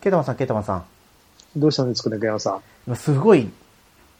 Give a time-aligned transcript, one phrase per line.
[0.00, 0.84] ケイタマンさん、ケイタマンさん。
[1.56, 2.62] どうしたんですかね、山さん。
[2.86, 3.50] 今すごい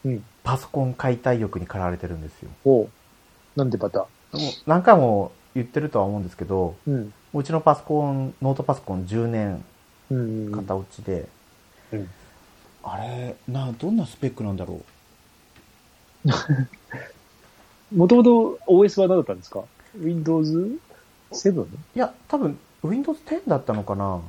[0.04, 0.25] うん。
[0.42, 2.51] パソコン解体欲に駆られてるんですよ。
[2.64, 2.88] おう
[3.56, 4.01] なんでまた。
[4.01, 7.12] もう何回も言ってるとは思うんですけど、うん。
[7.32, 9.64] うちのパソコン、ノートパソコン10年
[10.11, 10.53] うんうん。
[10.53, 11.29] 型落ちで、
[11.92, 12.10] うん
[12.83, 14.81] あれ、な、どんなスペックなんだろ
[17.95, 19.65] もともと OS は何だったんですか
[19.98, 20.78] ?Windows
[21.30, 21.60] 7?
[21.62, 24.23] ういや、多分、Windows 10だったのかな？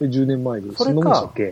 [0.00, 0.74] 10, 10年前で。
[0.74, 1.42] それかはい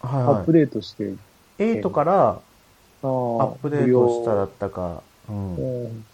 [0.00, 0.52] はいアップ。
[0.52, 1.14] デートして。
[1.58, 5.56] 8からあアアップデートしただったか、うん。
[5.56, 6.04] うん。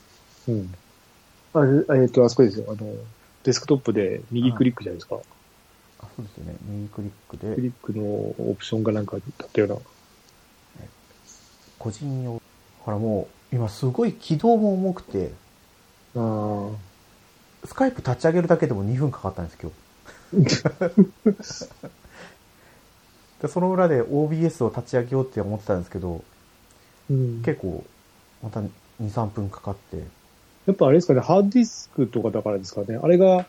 [0.49, 0.75] うん。
[1.55, 2.67] あれ、えっ、と、あそこですよ。
[2.69, 2.95] あの、
[3.45, 5.17] デスクトップで右クリックじゃないですか。
[6.01, 6.57] あそうですよね。
[6.63, 9.77] 右クリックでク、リックのオプションがなんかだったような。
[11.79, 12.41] 個人用。
[12.81, 15.33] ほらもう、今すごい起動も重くて、
[16.15, 16.71] あ
[17.65, 19.75] スカイプ立ち上げるだけでも2分かかったんです、今日。
[23.43, 26.23] でその裏で OBS を立ち上げようって思ってたんですけど、
[27.11, 27.43] うん。
[27.43, 27.85] 結構、
[28.43, 30.05] また2、3分かかって、
[30.67, 32.97] やっぱあれですかね、ハードディスクとかだからですかね。
[33.03, 33.47] あれが、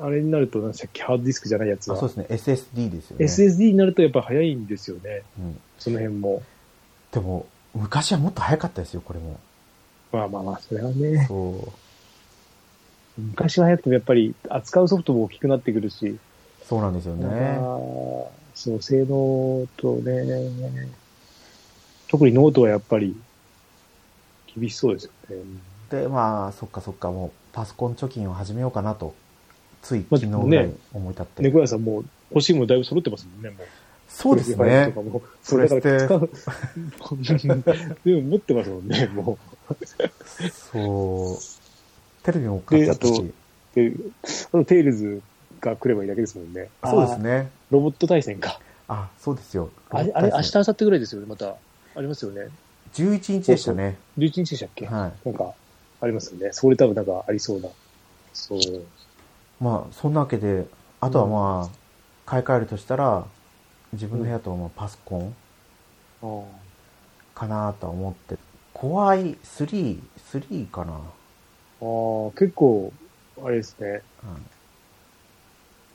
[0.00, 1.96] あれになると、何でしたっけ、ハードディスクじゃないやつは。
[1.96, 3.24] あそうですね、SSD ですよね。
[3.26, 5.22] SSD になるとやっぱ早いんですよね。
[5.38, 6.42] うん、その辺も。
[7.12, 9.38] でも、昔はもっと早かったですよ、これも。
[10.12, 11.26] まあまあまあ、それはね。
[11.28, 11.87] そう。
[13.18, 16.18] 昔は早くてもやっぱり扱うソフトも大きくなってくるし。
[16.64, 17.24] そうなんですよあね。
[17.24, 20.88] ーそう、性能とね、
[22.08, 23.16] 特にノートはやっぱり
[24.54, 25.42] 厳しそうですよね。
[25.90, 29.14] で、まあ、そっかそっか、もう、パソコン貯金を始めようかなと、
[29.82, 31.42] ついまあ昨日ぐらいね思い立って。
[31.42, 33.66] 猫屋さんもう欲しいものだいぶ揃ってますもんね、もう。
[34.08, 36.30] そうですプレステ5ねそれだから使う。
[38.04, 39.38] でも持ってますもんね、も
[40.52, 41.36] そう。
[42.28, 43.22] テレビも買っちゃったでし。
[43.22, 43.32] う。
[43.74, 43.92] で、
[44.48, 45.22] あとテイルズ
[45.62, 46.68] が来ればいいだけですもんね。
[46.84, 47.18] そうです。
[47.18, 47.50] ね。
[47.70, 48.60] ロボット対戦か。
[48.86, 49.70] あ、そうですよ。
[49.88, 51.48] あれ、あれ、明日、明後日ぐらいですよね、また。
[51.48, 51.56] あ
[51.96, 52.48] りますよね。
[52.92, 53.96] 11日でしたね。
[54.18, 54.86] 11日でしたっけ？
[54.86, 55.28] はい。
[55.28, 55.54] なんか、
[56.02, 56.50] ありますよね。
[56.52, 57.70] それ多分なんかありそうな。
[58.34, 58.58] そう。
[59.58, 60.66] まあ、そんなわけで、
[61.00, 61.76] あとはまあ、
[62.26, 63.24] 買い替えるとしたら、
[63.94, 65.34] 自分の部屋とまあパソコン
[66.22, 66.44] あー
[67.34, 68.36] かなとは思って。
[68.74, 69.98] Core i3、
[70.30, 71.00] 3かな。
[71.80, 72.92] あー、結構、
[73.44, 74.00] あれですね。
[74.24, 74.58] うん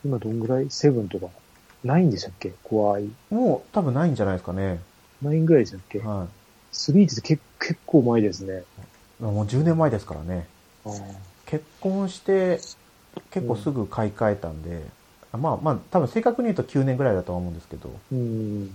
[0.06, 1.28] 今どんぐらい ?7 とか。
[1.86, 2.52] 9でしたっけ？
[2.64, 3.04] 怖い。
[3.30, 4.80] もう多分ないんじゃないですかね。
[5.22, 6.00] 9ぐらいでしたっけ？
[6.00, 6.28] は
[6.72, 8.64] ?3 って結結構前ですね。
[9.22, 9.24] い。
[9.24, 10.46] もう10年前ですからね。
[11.46, 12.60] 結婚して、
[13.32, 14.82] 結構すぐ買い替えたんで、
[15.32, 18.70] まあまあ、多分正確に言うと9年ぐらいだとは思うんですけど、うん。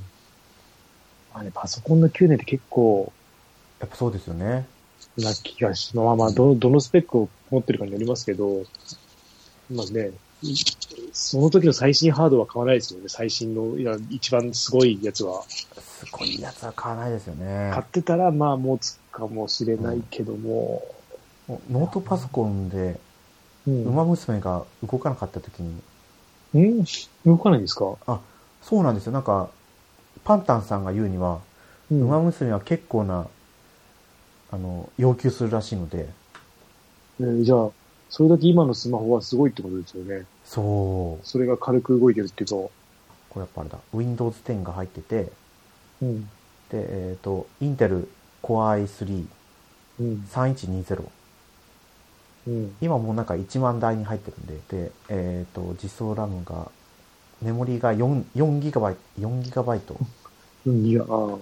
[1.35, 3.13] まあね、パソコンの9年って結構
[3.81, 4.67] やっぱそうですよね。
[5.17, 8.65] な気がし、まあまあ、どの、どのスペックを持ってるかによりますけど、
[9.73, 10.11] まあね、
[11.13, 13.07] その時の最新ハードは買わないですよね。
[13.09, 15.43] 最新の、いや、一番すごいやつは。
[15.49, 17.83] すごいやつは買わないですよね買。
[17.83, 20.85] ってたら、まあ、持つかもしれないけども、
[21.49, 23.01] もうノートパソコンで、
[23.67, 23.85] うん。
[23.85, 25.61] 馬娘が動かなかった時
[26.55, 26.85] に、ん？
[27.27, 27.97] 動かないんですか？
[28.63, 29.13] そうなんですよ。
[29.13, 29.51] なんか、
[30.25, 31.41] パンタンさんが言うには、
[31.91, 33.27] うん馬娘は結構な、
[34.51, 36.09] あの、要求するらしいので、
[37.19, 37.71] ねじゃあ、
[38.09, 40.25] それだけ今のスマホはすごいってことですよね。
[40.45, 41.27] そう。
[41.27, 42.71] それが軽く動いてるっていうと。
[43.29, 43.79] これやっぱあれだ。
[43.93, 45.31] Windows 10が入ってて、
[46.01, 46.23] うん。
[46.23, 46.29] で、
[46.75, 48.09] えっ、と、インテル
[48.43, 49.27] Core i3
[50.01, 50.27] うん。
[50.31, 51.03] 3120。
[52.47, 52.77] うん。
[52.81, 56.71] 今もうなんか1万台に入ってるんで、で、えっ、と、実装ラムが、
[57.43, 58.97] メモリが4、4ギガバイ
[59.81, 59.97] ト、
[60.67, 61.39] 4ギガああ。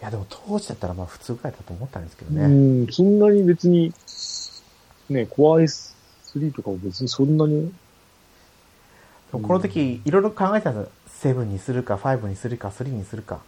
[0.00, 2.46] いや、でも当時だったらまあ普通ぐらいだと思ったんですけどうね。
[2.84, 3.92] ん、そんなに別に、
[5.10, 7.72] ね、Core i3 とかも別にそんなに、
[9.32, 11.34] この時、いろいろ考えてたんですよ。
[11.34, 13.40] 7にするか、5にするか、3にするか。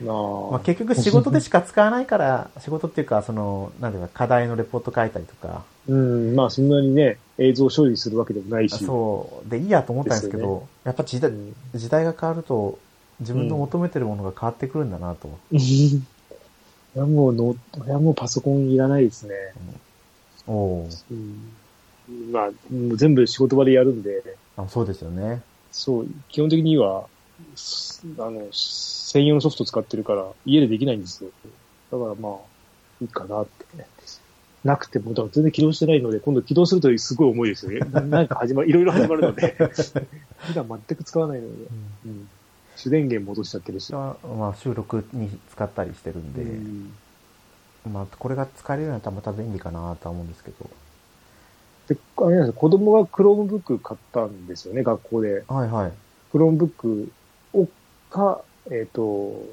[0.00, 0.16] なあ、
[0.52, 8.84] まあ、結局仕事でしか使わないから、仕事っていうか、その、なんていうか、課題のレポート書いたりとか、うん、まあそんなにね、映像処理するわけでもないし。
[8.84, 11.54] そう、でいいやと思ったんですけど、やっぱ時代、うん。
[11.74, 12.78] 時代が変わると、
[13.20, 15.38] 自分の求めてるものが変わってくるんだなと。
[15.52, 16.00] い
[16.94, 19.34] や、もうノー、いや、もうパソコンいらないですね。
[20.46, 22.32] おおうん。
[22.32, 24.22] まあ、もう全部仕事場でやるんで、
[24.56, 25.42] あそうですよね。
[25.70, 27.06] そう、基本的には、
[27.54, 31.30] すあの、専用のソフト使ってるから、家でできないんですよ。
[31.92, 32.32] だからまあ、
[33.00, 33.86] いいかなってね。
[34.64, 37.80] なくても、だから全然起動してないので、今度起動するとすごい重いですよね。
[37.90, 39.56] ななんか始まる、いろいろ始まるので。
[40.38, 41.64] 普段全く使わないので、
[42.06, 42.28] うん。
[42.80, 43.92] 主電源戻しちゃってるし。
[43.92, 46.92] まあ、まあ、収録に使ったりしてるんで、うん
[47.92, 50.70] まあ、これが使えるようになったらまた便利かなとは思うんですけど。
[51.88, 55.44] で、あれなんですよ子供が Chromebook 買ったんですよね、学校で。
[55.46, 55.92] はいはい。
[56.32, 57.12] Chromebook
[57.52, 57.68] を
[58.10, 59.44] か、えっ、と、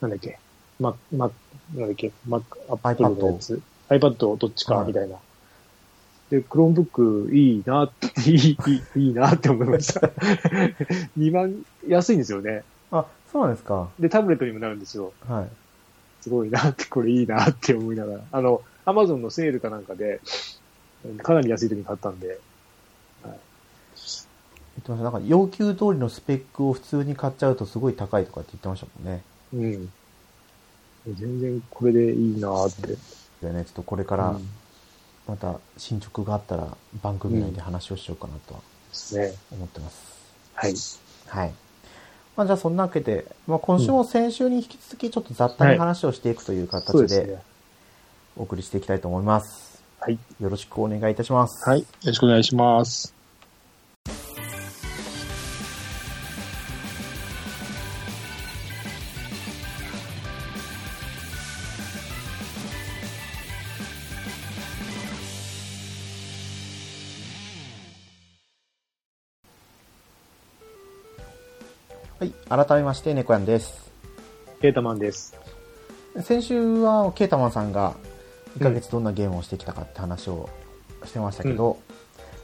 [0.00, 0.38] なんだっけ、
[0.78, 1.30] ま、ま、
[1.74, 3.60] なんだっけ、 Mac、アップルのやつ。
[3.88, 5.16] iPad どっちか、はいみたいな。
[6.30, 8.56] で、 Chromebook いいなって、 いい、い
[8.96, 10.00] い、いいなって思いました。
[11.16, 12.64] 2万、安いんですよね。
[12.90, 13.88] あ、そうなんですか。
[13.98, 15.12] で、タブレットにもなるんですよ。
[15.28, 15.48] はい。
[16.20, 18.20] すごいなって、これいいなって思いながら。
[18.32, 20.20] あの、アマゾンのセールかなんかで、
[21.22, 22.38] かなり安い時に買ったんで、
[23.26, 25.04] 言ってました。
[25.04, 29.22] なんか要求通りのスペックを普通に買っちゃうとすごい高いとかって言ってましたもんね。
[29.54, 29.88] うん。
[31.14, 32.96] 全然これでいいなって。
[33.42, 34.48] でね、ちょっとこれからうん
[35.26, 36.68] また進捗があったら
[37.02, 39.34] 番組内で話をしようかなとはですね。
[39.50, 39.96] 思ってます。
[40.54, 40.74] はい。
[41.26, 41.52] はい。
[42.36, 47.38] まあじゃあそんなわけで、まあ今週も先週に引き続きちょっと雑多に話をしていくという形で。
[48.36, 49.82] お送りしていきたいと思います。
[49.98, 50.18] はい。
[50.40, 51.68] よろしくお願いいたします。
[51.68, 51.80] はい。
[51.80, 53.15] よろしくお願いします。
[72.26, 72.66] はい。
[72.66, 73.92] 改めまして、猫やんです。
[74.60, 75.38] ケータマンです。
[76.22, 77.94] 先週はケータマンさんが
[78.58, 80.48] 1ヶ月どんなゲームをしてきたかって話を
[81.04, 81.78] してましたけど、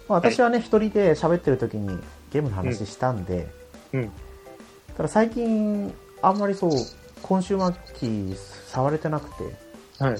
[0.08, 1.98] まあ、私はね、一人で喋ってる時に
[2.30, 3.48] ゲームの話したんで、
[3.92, 4.12] うん。
[4.96, 6.70] ただ最近あんまりそう、
[7.22, 8.36] 今週末期
[8.68, 9.44] 触れてなくて、
[9.98, 10.16] はい。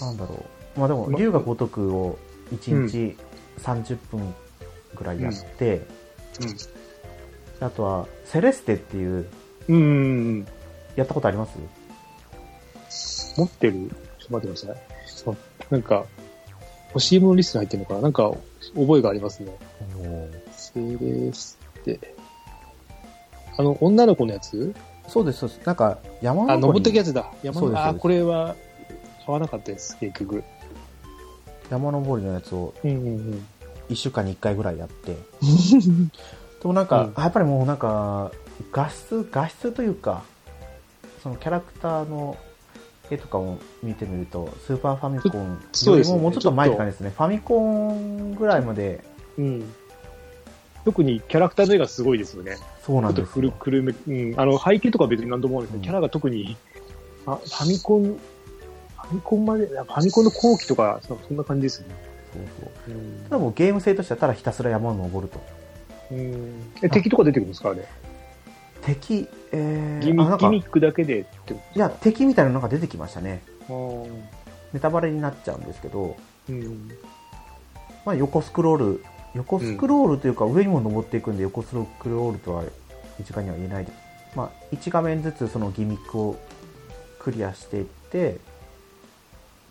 [0.00, 0.44] なんだろ
[0.76, 0.80] う。
[0.80, 2.18] まあでも、ま龍が如くを
[2.52, 3.16] 1日
[3.58, 4.34] 30分
[4.96, 5.86] ぐらいやって、
[7.60, 9.26] あとは、セレステっていう、
[9.68, 9.76] うん。
[9.76, 9.78] う
[10.40, 10.46] ん。
[10.94, 11.58] やったことあります？
[13.38, 13.90] 持ってる？
[14.18, 14.82] ちょっと待ってください。
[15.06, 15.36] そう
[15.70, 16.04] なんか、
[16.88, 18.00] 欲しいものリストに入ってるのかな？
[18.02, 18.32] なんか、
[18.74, 19.56] 覚えがありますね。
[20.52, 21.98] セレステ。
[23.58, 24.74] あの、女の子のやつ？
[25.08, 25.66] そうです、そうです。
[25.66, 27.32] なんか、山あ、登ってくやつだ。
[27.42, 28.56] 山の、あ、これは、
[29.24, 30.42] 買わなかったです、結局。
[31.70, 33.46] 山登りのやつをうんうんうん。
[33.88, 35.16] 1週間に1回ぐらいやって、
[36.60, 38.30] でもなんか、うんやっぱりもうなんか、
[38.72, 40.22] 画質、画質というか、
[41.22, 42.36] そのキャラクターの
[43.10, 45.42] 絵とかを見てみると、スーパーファミコン
[45.96, 47.12] よりももうちょっと前って感じですね。
[47.16, 49.04] ファミコンぐらいまで、
[49.38, 49.72] うん。
[50.84, 52.56] 特にキャラクターの絵がすごいですよね。
[52.84, 53.60] そうなんちょっと古ですよ。
[53.60, 54.40] くるめ、うん。
[54.40, 56.56] あの、背景とかは別に何とも思うんですけど、うんキャラが特に、
[57.26, 61.96] あ、ファミコン、ファミコンまで、ファミコンの後期とか、そそんな感じですよね。
[62.32, 62.42] そう
[62.86, 65.40] そううんただもうゲーム性としてはただひたすら山を登ると。
[66.10, 66.72] うん。
[66.82, 67.86] え、敵とか出てくるんですかあれ？
[68.82, 73.42] 敵、えー、ギミあなんかギミックだけでってこいや、敵みたいなのが出てきましたね。
[73.66, 74.06] と
[74.72, 76.16] ネタバレになっちゃうんですけど、
[76.48, 76.90] うん。
[78.04, 79.04] まあ、横スクロール、
[79.34, 82.64] 横スクロールというか上にも登っていくんで横スクロールとは
[83.18, 83.96] 一概には言えないです。
[84.36, 86.36] まあ、1画面ずつそのギミックを
[87.18, 88.38] クリアしていって、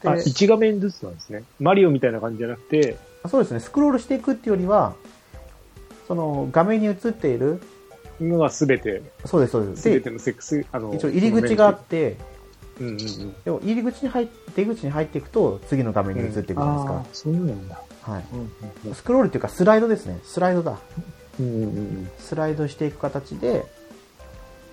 [0.01, 1.43] であ、一画面ずつなんですね。
[1.59, 2.97] マリオみたいな感じじゃなくて、
[3.29, 4.95] そうですね、スクロールしていくっていうよりは、
[6.07, 7.61] その画面に映っている、
[8.19, 9.75] のがすべて、そうです、そうです。
[9.75, 12.17] ですべて、のセックス、あの、一応入り口があって、
[12.79, 13.43] うんうんうん。
[13.43, 16.93] でも入り口に入って、出口に入っていくと次の画面に映っていくじゃないですか。
[16.93, 17.81] ああ、そういうのなんだ。
[18.01, 18.23] はい。
[18.85, 20.19] うんスクロールっていうかスライドですね。
[20.23, 20.77] スライドだ。
[21.39, 23.65] うんうんうんスライドしていく形で、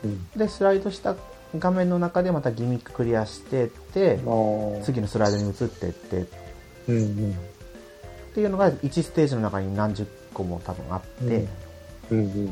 [0.04, 0.28] うん。
[0.36, 1.16] で、スライドした
[1.58, 4.18] 画面の中でまたギミッククリアしてって。
[4.84, 6.26] 次のスライドに移ってってっ
[6.88, 7.36] うんうん。
[8.34, 11.46] ていうのが1ステージの中に何十個も多分あって、
[12.10, 12.46] うんうん。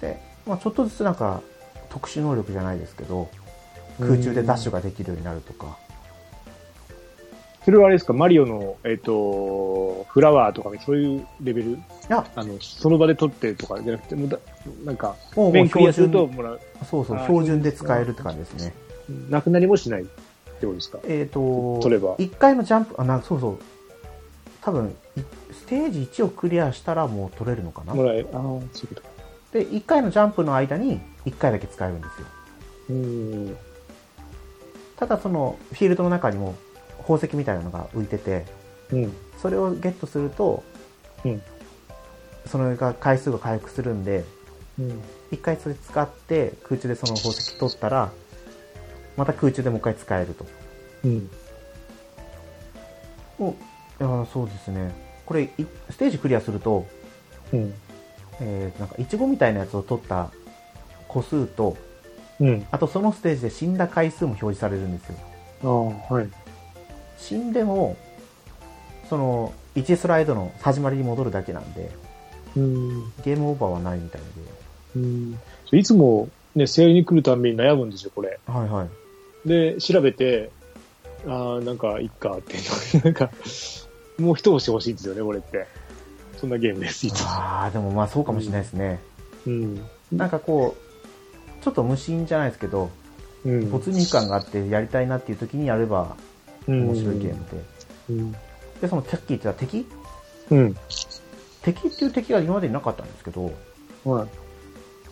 [0.00, 1.40] で、まあ、ちょっとずつなんか
[1.90, 3.28] 特殊能力じゃないですけど、
[3.98, 5.76] 空中でダッシュができるようになるとか、
[7.64, 11.72] それはあれですか、マリオの、えっ、と、フラワーとかね、そういうレベル？
[11.72, 11.76] い
[12.08, 14.38] や、あの、その場で取ってとかじゃなくて、もうだ
[14.86, 16.10] なんか、もう標準。
[16.10, 16.60] ともらう。
[16.88, 18.72] そうそう、標準で使えるって感じですね。
[19.28, 20.10] なくなりもしないって
[20.62, 20.98] ことですか？
[21.06, 22.16] えっ、と、取れば。
[22.16, 23.58] 1回のジャンプ、あ、な、そうそう、
[24.62, 25.20] 多分、い
[25.52, 27.94] ステージ1をクリアしたらもう取れるのかな？
[27.94, 29.08] もらえ、ああ、そういうことか。
[29.52, 32.26] で、1回のジャンプの間に1回だけ使えるんですよ。
[32.90, 33.56] うん。
[34.96, 36.54] ただそのフィールドの中にも
[36.98, 38.44] 宝石みたいなのが浮いてて、
[38.90, 39.12] うん。
[39.40, 40.62] それをゲットすると、
[41.24, 41.42] うん
[42.46, 44.24] それが回数が回復するんで、
[44.78, 45.02] うん。
[45.30, 48.10] 一回それ使って空中でその宝石取ったら、
[49.18, 50.46] また空中でもう一回使えると。
[51.04, 51.30] うん。
[53.38, 53.54] お
[54.00, 54.92] いやそうですね。
[55.26, 55.48] これ、い
[55.90, 56.86] ステージクリアすると、
[57.52, 57.74] うん。
[58.40, 60.30] えーなんか、イチゴみたいなやつを取った
[61.08, 61.76] 個数と、
[62.40, 62.66] うん。
[62.70, 65.16] あとそのステージで死んだ回数も表示されるんですよ。
[65.64, 66.28] ああ、はい。
[67.18, 67.96] 死んでも、
[69.08, 71.90] その、1スライドの始まりに戻るだけなんで、
[72.56, 73.12] うん。
[73.24, 74.26] ゲームオーバーはないみたいで。
[74.96, 75.38] うん。
[75.72, 78.38] いつもね、セールに来るたんびに悩むんですよ、これ。
[78.46, 78.84] はいは
[79.44, 79.48] い。
[79.48, 80.50] で、調べて、
[81.26, 82.56] ああ、なんか、いっかって、
[83.04, 83.30] なんか、
[84.18, 85.66] もう一押し欲しいんですよね、これって。
[86.36, 87.28] そんなゲームです、いつも。
[87.30, 89.00] ああ、でもまあそうかもしれないですね。
[89.46, 89.86] うん。
[90.12, 92.90] なんかこう、ちょっと無心じゃないですけど、
[93.44, 93.70] うん。
[93.70, 96.16] 没入感があってやりたいなっていう時にやれば
[96.66, 97.64] 面白いゲームで。
[98.10, 98.32] うん。
[98.80, 99.86] で、そのさっき言ってた敵？
[100.50, 100.76] うん。
[101.62, 103.52] 敵っていう敵が今までになかったんですけど、
[104.04, 104.26] は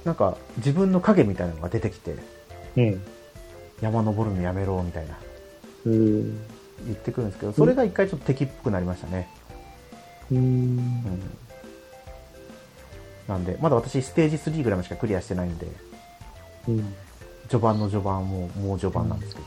[0.05, 2.17] なんか自分の影みたいなのが出てきて、
[2.77, 2.81] い。
[2.81, 3.03] うん。
[3.81, 5.19] 山登るのやめろみたいな
[5.85, 6.41] うん。
[6.85, 9.29] 言ってくるんですけど、それが一回ちょっと敵っぽくなりましたね。
[10.31, 10.39] うん。
[10.39, 11.03] うん。
[13.29, 15.67] なんで、まだ私ステージ3ぐらいしかクリアしてないんで、
[16.69, 16.95] うん。
[17.49, 19.47] 序盤の序盤ももう序盤なんですけど。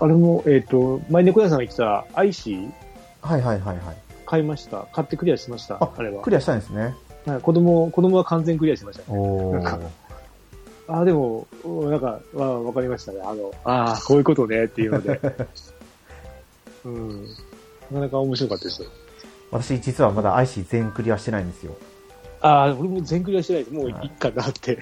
[0.00, 2.70] あれも、えっ、と、前猫屋さんが言ってた、アイシー？
[3.20, 3.96] はいはいはいはい。
[4.24, 4.86] 買いました？
[4.90, 5.74] 買ってクリアしました？
[5.76, 6.30] ああれはク。
[6.30, 6.94] リアしたんですね。
[7.26, 9.12] はい、子供、子供は完全クリアしました。
[9.12, 9.80] おなんかー。
[10.88, 13.20] あ、でも、おなんか、わ、わかりましたね。
[13.22, 15.20] あの、ああ、こういうことねっていうので。
[16.84, 17.26] うん。
[17.90, 18.88] なかなか面白かったですよ。
[19.50, 21.76] 私実はまだアイシー全クリアしてないんですよ。
[22.40, 23.74] ああ、俺も全クリアしてないです。
[23.74, 24.78] もういいかなって。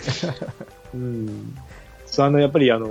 [0.94, 1.54] うん。
[2.06, 2.86] そう、あの、やっぱりあの、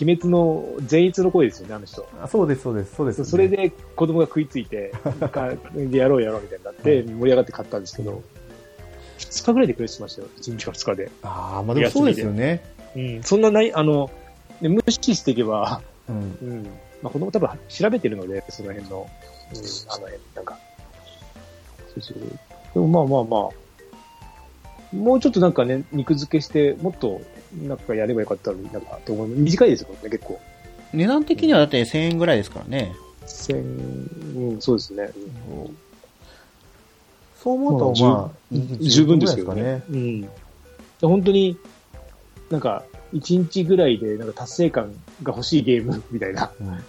[0.00, 2.08] 鬼滅の善逸の声ですよね、あの人。
[2.22, 4.92] あそうですそうですそうです、それ、で子供が食いついて、
[5.32, 8.22] かでやろうやろうみたいになって、盛り上がって買ったんですけど、
[9.30, 10.28] 2日ぐらいでクリアしましたよ。
[10.38, 11.10] 1日か2日で。
[11.22, 12.62] ああ、まあでもそうですよね。
[12.96, 13.22] うん。
[13.22, 14.10] そんなない、あの、
[14.60, 16.38] ね無視していけば、うん。
[16.42, 16.62] うん。
[17.02, 19.08] まあ、子供多分調べてるので、その辺の、
[19.52, 19.58] うん、
[19.88, 20.58] あの辺、なんか。
[21.94, 22.18] そうそう。
[22.74, 27.20] でもまあまあまあ、もうちょっとなんかね、肉付けして、もっと、
[27.62, 30.40] なんかやればよかったのになんか、と思い短いですよね、結構。
[30.92, 32.92] 値段的にはだって1000円ぐらいですからね。
[33.26, 35.10] 千、うん、そうですね。
[35.50, 35.76] うん
[37.42, 39.82] そう思うと、まあ十分ですけどね。
[39.90, 40.20] うん。
[40.22, 40.28] で
[41.02, 41.56] 本当に、
[42.50, 44.92] なんか、一日ぐらいで、なんか達成感
[45.22, 46.50] が欲しいゲーム みたいな。
[46.56, 46.84] すかね。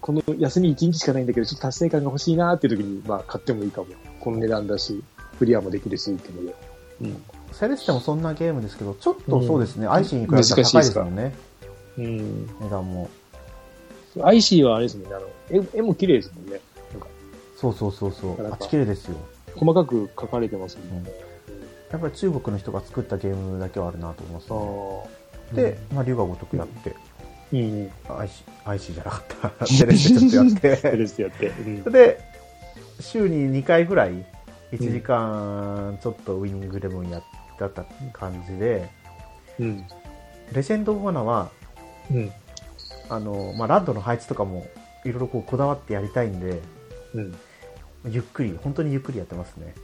[0.00, 3.86] この休み一日しかないんだけど、ちょっと達成感が欲しいなっていう時に、まあ買ってもいいかも。
[4.20, 5.02] この値段だし、
[5.38, 6.54] クリアもできるしっていうので。
[7.02, 7.06] うん。
[7.06, 7.22] うん。
[7.52, 11.34] セレステもそんなゲームですけど、ちょっとそうですね、アイシーに比べたら高いですもんね。
[11.98, 12.46] うん。
[12.46, 13.10] 値段も。
[14.22, 15.20] ICEY はあれですもんね、あ
[15.54, 16.60] の、絵絵も綺麗ですもんね。
[16.92, 17.06] なんか、
[17.56, 18.46] そうそうそうそう。
[18.50, 19.16] あっち綺麗ですよ。
[19.56, 21.10] 細かく書かれてますもんね。
[21.90, 25.74] やっぱり中国の人が作ったゲームだけはあるなと思いますあね、あ。
[25.74, 26.96] で、まあ、龍が如くやって、
[27.52, 27.90] うん、うん。
[28.18, 29.66] ICEY、ICEY じゃなかった。
[29.68, 31.06] Celeste ちょっとやっテレて。
[31.06, 31.48] ステやって。
[31.48, 31.84] うん。
[31.84, 32.20] で、
[32.98, 34.24] 週に2回ぐらい、
[34.72, 37.22] 1時間ちょっとウイニングイレブンやっ
[37.58, 37.68] た
[38.12, 38.88] 感じで、
[39.60, 39.84] うん。
[40.52, 41.50] レジェンド・オブ・マナは、
[42.10, 42.32] うん。
[43.10, 44.66] あの、まあ、ランドの配置とかも、
[45.04, 46.62] いろいろこうこだわってやりたいんで、
[47.14, 47.34] うん。
[48.08, 49.74] ゆっくり、本当にゆっくりやってますね。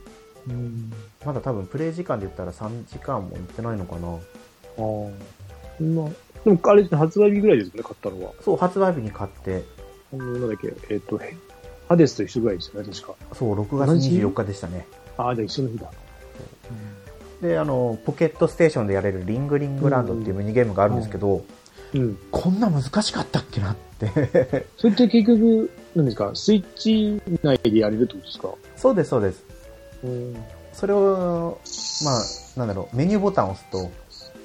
[0.48, 0.92] うん。
[1.24, 4.08] まだ多分プレイ時間で言ったら3時間もいってないのかな。
[4.08, 5.82] ああ。
[5.82, 6.10] まあ、
[6.44, 8.32] でも、あれですね、発売日ぐらいですね、買ったのは。
[8.42, 9.64] そう、発売日に買って、
[10.12, 11.20] なんだっけ、えっ、と、
[11.88, 13.14] ハデスと一緒ぐらいですよね、確か。
[13.34, 14.86] そう、6月24日でしたね。
[15.16, 15.90] ああ、じゃあ一緒の日だ。
[17.40, 21.44] で、あの、ポケットステーションでやれるリングリングランドっていうミニゲームがあるんですけど、
[21.94, 22.18] うん。
[22.30, 23.87] こんな難しかったっけなって。
[24.78, 28.48] それって結局、何ですか、スイッチ内でやれるってことですか？
[28.76, 29.44] そうです、そうです。
[30.04, 30.36] うん。
[30.72, 31.58] それを、
[32.04, 32.22] まあ、
[32.56, 33.90] なんだろう、メニューボタンを押すと、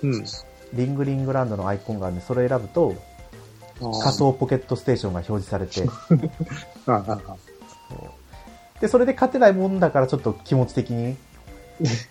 [0.03, 0.25] うん。
[0.73, 2.95] リングリングランドのアイコンがあるんで、それを選ぶと、
[4.01, 5.83] 仮想ポケットステーションが表示されて、
[6.87, 7.35] ああ、ああ、
[8.81, 11.15] で、それで勝てないもんだからちょっと気持ち的に、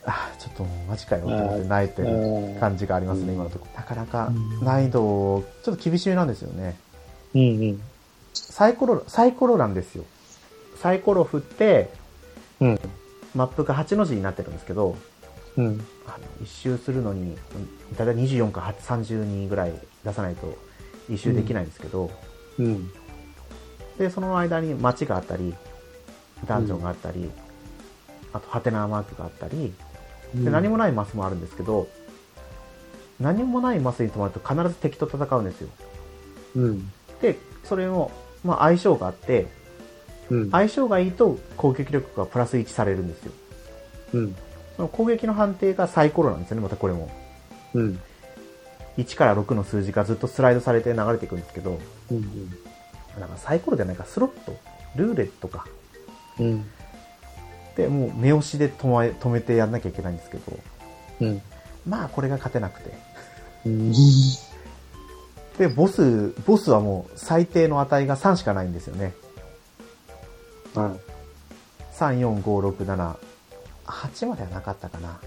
[0.04, 3.80] あちょっとマジかよって思って泣いてる感じがありますね、うん今のところ。
[3.80, 6.76] なかなかうん難易度、ちょっと厳しめなんですよね。
[7.34, 7.82] うんうん。
[8.34, 10.04] サイコロ、サイコロなんですよ。
[10.76, 11.90] サイコロ振って、
[12.60, 12.80] うん。
[13.34, 14.96] マップが8の字になってるんですけど、
[15.56, 15.84] うん。
[16.06, 17.36] あの一周するのに、
[17.96, 19.72] だいたい24か30人ぐらい
[20.04, 20.56] 出さないと
[21.08, 22.10] 一周できないんですけど、
[22.58, 22.90] うん。
[23.98, 25.54] で、その間に街があったり、
[26.46, 27.30] ダンジョンがあったり、
[28.32, 29.74] あと、ハテナマークがあったり、
[30.34, 31.88] で何もないマスもあるんですけど、
[33.20, 35.68] 何もないマスに止まると必ず敵と戦うんですよ。
[36.56, 36.92] うん。
[37.22, 38.10] で、それも、
[38.44, 39.46] まあ相性があって、
[40.28, 40.50] うん。
[40.50, 43.32] 相性がいいと攻撃力がプラス1されるんですよ。
[44.14, 44.36] うん。
[44.76, 47.10] その攻撃の判定がサイコロなんですよね、またこれも。
[47.74, 48.00] うん。
[48.98, 51.78] 1から6の数字がずっとスライドされて流れていくんですけど、
[52.10, 52.22] うん。
[53.18, 54.56] なんかサイコロじゃないか、スロット、
[54.96, 55.66] ルーレットか。
[56.38, 56.64] うん。
[57.76, 60.58] で、もう目押しで止め止めてやんなきゃいけないんですけど、
[61.20, 61.42] うん。
[61.86, 62.92] まあこれが勝てなくて。
[63.66, 63.92] うん。
[65.58, 69.14] で、ボス、ボスはもう最低の値が3しかないんですよね。
[70.74, 70.96] は
[71.94, 73.14] 3、4、5、6、7、
[73.84, 75.20] 8まではなかったかな。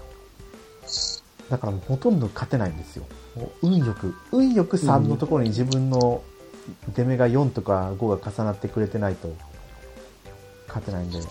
[1.48, 3.04] だからもうほとんど勝てないんですよ。
[3.36, 6.22] もう運よく、運よく3のところに自分の
[6.94, 9.32] 出目が4とか5が重なってくれてないと
[10.66, 11.18] 勝てないんで。
[11.18, 11.22] い。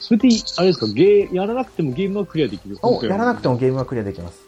[0.00, 2.78] それで、あれですか、ゲー、やらなくてもゲームはクリアできる？
[2.82, 3.54] お、やらなくても。
[3.54, 4.40] もゲームはクリアできます。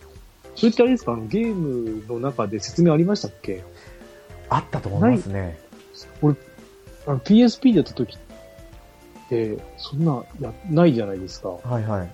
[0.56, 3.62] それってあれですか、あのゲームの中で説明ありましたっけ？
[4.54, 5.58] あったと思いますね。
[7.06, 11.48] あの PSP でやった時って、そんな、や、ないじゃないですか。
[11.48, 12.10] はいはい。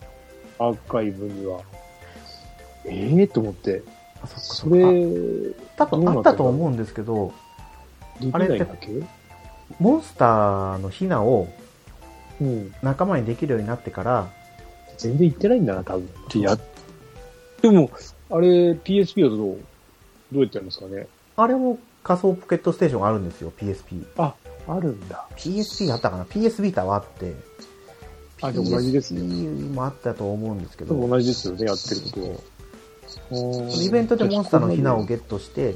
[0.58, 1.60] アーカイブには。
[2.86, 3.82] ええー、と思って。
[4.22, 4.92] あそっかそそれ、っか。
[4.92, 7.32] で多分あったと思うんですけど、
[8.20, 8.88] きないだけ？
[9.78, 11.48] モンスターのヒナを
[12.40, 12.72] うん。
[12.82, 14.30] 仲間にできるようになってから、
[14.96, 16.04] 全然行ってないんだな、多分。
[16.04, 16.56] ってや、
[17.62, 17.90] でも、
[18.30, 19.58] あれ、PSP だとどう、
[20.32, 21.08] どうやってやるんですかね？
[21.36, 21.78] あれも
[22.08, 24.06] 仮想ポケットステーションがあるんですよ、PSP。
[24.16, 24.34] あ、
[24.66, 25.28] あるんだ。
[25.36, 27.34] PSP あったかな ?PS ビータはあって。
[28.40, 33.70] あでも同じですね PSP もあったと思うんですけど、同じですよね、やってることは。
[33.84, 35.74] イベントでモンスターのヒナをゲットして、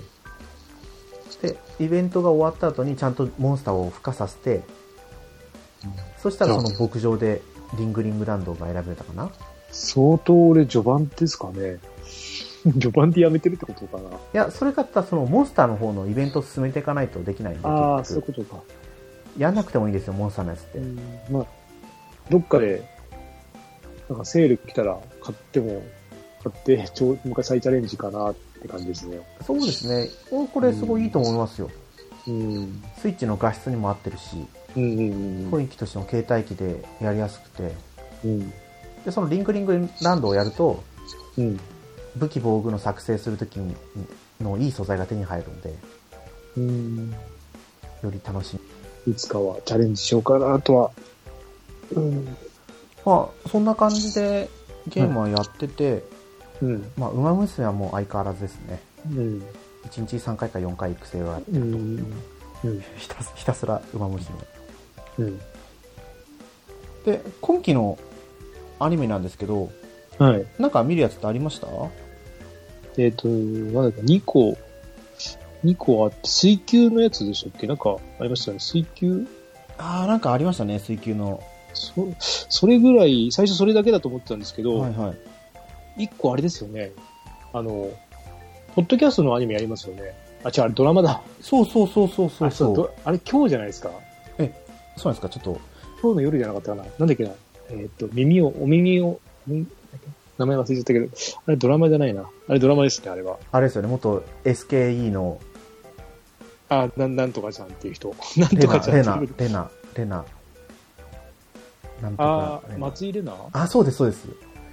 [1.42, 4.62] で、イベントが終わった後にちゃんとモンスターを孵化させて、
[6.22, 7.42] そしたらその牧場で
[7.76, 9.30] リングリングランドが選べたかな？
[9.70, 11.78] 相当俺序盤ですかね。
[12.80, 14.10] 序盤でやめてるってことかな。
[14.10, 18.62] いや、それだったらそのモンスターの方のイベントを進めていかないとできないんで、ああ、そういうことか。
[19.38, 20.78] やんなくてもいいですよ、モンスターのやつって。
[20.78, 20.98] うん、
[21.30, 21.46] まあ、
[22.30, 22.82] どっかで、
[24.08, 25.82] なんかセール来たら買っても、
[26.44, 29.20] 買って、ちょもう一回再チャレンジかなって感じですね。
[29.44, 30.08] そうですね。
[30.30, 31.70] おこれすごいいいと思いますよ。
[32.28, 32.82] うん。
[32.98, 34.36] スイッチの画質にも合ってるし、
[34.76, 37.72] うんうん雰囲気としても携帯機でやりやすくて、
[38.24, 38.30] うん。
[38.30, 38.52] うん。
[39.04, 40.82] で、そのリンクリングランドをやると、
[41.36, 41.60] うん。
[42.16, 43.58] 武器防具の作成するとき
[44.40, 45.74] のいい素材が手に入るので、
[46.56, 47.10] うん。
[48.02, 48.58] より楽し
[49.06, 49.12] み。
[49.12, 50.90] いつかはチャレンジしようかなとは。
[51.94, 52.36] うん。
[53.04, 54.48] まあ、そんな感じで
[54.88, 56.04] ゲームはやってて、
[56.60, 56.92] うん。
[56.96, 58.80] まあ、ウマ娘はもう相変わらずですね。
[59.10, 59.42] うん。
[59.90, 62.14] 1日3回か4回育成があって、うん。
[62.64, 62.84] うん。
[62.96, 64.36] ひたすひたすらウマ娘。
[65.18, 65.40] うん。
[67.04, 67.98] で、今期の
[68.78, 69.72] アニメなんですけど、
[70.18, 70.46] はい。
[70.58, 71.66] なんか見るやつってありました？
[72.98, 74.56] えっ、と、なんだっけ、2個、
[75.64, 77.66] 2個あって、水球のやつでしたっけ？
[77.66, 78.60] なんかありましたよね。
[78.60, 79.26] 水球？
[79.78, 81.42] ああ、なんかありましたね、水球の。
[81.74, 85.14] そ、それぐらい、最初それだけだと思ってたんですけど、はいは
[85.96, 86.06] い。
[86.06, 86.92] 1個あれですよね。
[87.54, 87.90] あの、
[88.74, 90.14] ポッドキャストのアニメやりますよね。
[90.44, 91.22] あ、違う、あれドラマだ。
[91.40, 92.76] そうそうそうそうそうあそう。
[92.76, 93.90] どあれ今日じゃないですか？
[94.96, 95.60] そうなんですか、ちょっと。
[96.02, 96.84] 今日の夜じゃなかったかな。
[96.98, 97.30] なんだっけな？
[97.70, 99.18] えっ、と、耳を、お耳を、
[99.50, 99.66] ん
[100.38, 101.08] 名前忘れちゃったけど、
[101.46, 102.28] あれドラマじゃないな。
[102.48, 103.38] あれドラマですね、あれは。
[103.52, 105.38] あれですよね、元 SKE の
[106.68, 108.14] あ、なん、なんとかちゃんっていう人。
[108.36, 110.24] なんレナ、とかちゃんレナレナ、レナ。
[112.00, 112.78] なんとあかレ、ナ。
[112.78, 113.48] 松井玲奈？
[113.52, 114.26] あ、そうです、そうです。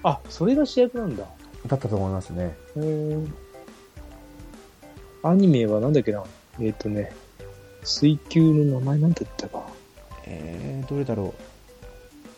[0.03, 1.25] あ、それが主役なんだ。
[1.67, 2.55] だったと思いますね。
[5.23, 6.23] アニメはなんだっけな？
[6.61, 7.11] えっ、とね、
[7.83, 9.63] 水球の名前なんだったか。
[10.25, 11.41] えー、どれだろう。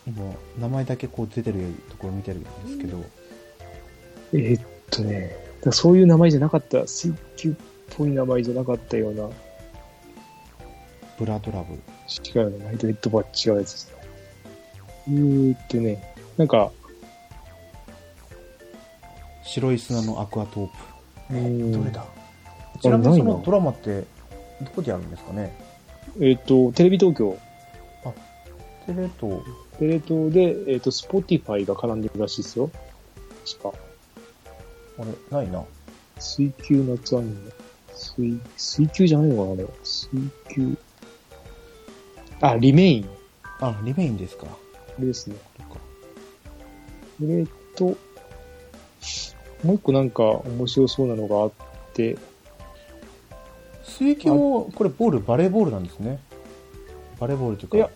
[0.06, 1.60] 今、名前だけこう出てる
[1.90, 3.04] ところ見てるんですけど、
[4.32, 5.36] えーっとね、
[5.70, 6.86] そういう名前じゃなかった。
[6.86, 7.54] 水球っ
[7.96, 9.28] ぽい名前じゃなかったような。
[11.18, 11.74] ブラドラブ。
[11.74, 12.64] 違う。
[12.64, 13.94] ナイトヘッドバー違うやつですね。
[15.08, 16.72] えーっとね、なんか、
[19.44, 21.34] 白い砂のアクアトープ。
[21.34, 22.04] うーんどれだ？
[22.80, 24.00] ちなみにそのドラマって、
[24.60, 25.56] どこでやるんですかね？
[26.18, 27.38] えーっと、テレビ東京、
[28.86, 29.40] テレ東、
[29.82, 32.70] テレ東で、えーっと、 Spotify が絡んでるらしいですよ。
[33.60, 33.78] 確か。
[35.00, 35.64] あれ、ないな。
[36.20, 37.50] 水球夏アニメ。
[37.92, 39.66] 水、水球じゃないのかなあれ。
[39.82, 40.20] 水
[40.54, 40.78] 球。
[42.40, 43.08] あ、 RE-MAIN。
[43.58, 44.46] あ、 RE-MAIN ですか。
[44.46, 44.60] こ
[45.00, 45.34] れですね。
[45.56, 45.76] そっか
[47.18, 47.84] それと、
[49.64, 51.52] もう一個なんか面白そうなのがあっ
[51.92, 52.16] て、
[53.82, 56.20] 水球も、これボール、バレーボールなんですね。
[57.18, 57.94] バレーボールといういやか、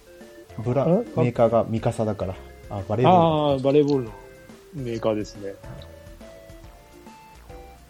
[0.59, 2.35] ブラ、あメーカーがミカサだから。
[2.71, 3.53] あ、バレーボール。
[3.53, 4.12] ああ、バレーボールの
[4.75, 5.55] メーカーですね。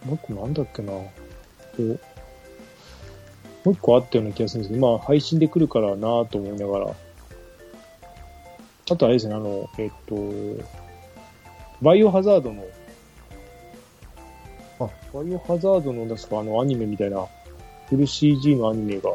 [0.04, 0.92] もう一個なんだっけな。
[0.92, 1.02] こ
[1.78, 6.94] うもう一個あったような気がするんですけど、まあ配信で来るからなと思いながら。
[8.88, 10.14] あとあれですね、あの、えっと、
[11.82, 12.64] バイオハザードの、
[14.78, 17.26] あバイオハザードの確かあのアニメみたいな、
[17.88, 19.10] フル CG のアニメが、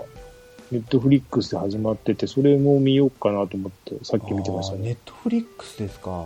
[0.72, 4.82] ネットフリックスで始まってて、それも見ようかなと思って、さっき見てましたね。
[4.82, 6.26] ネットフリックスですか。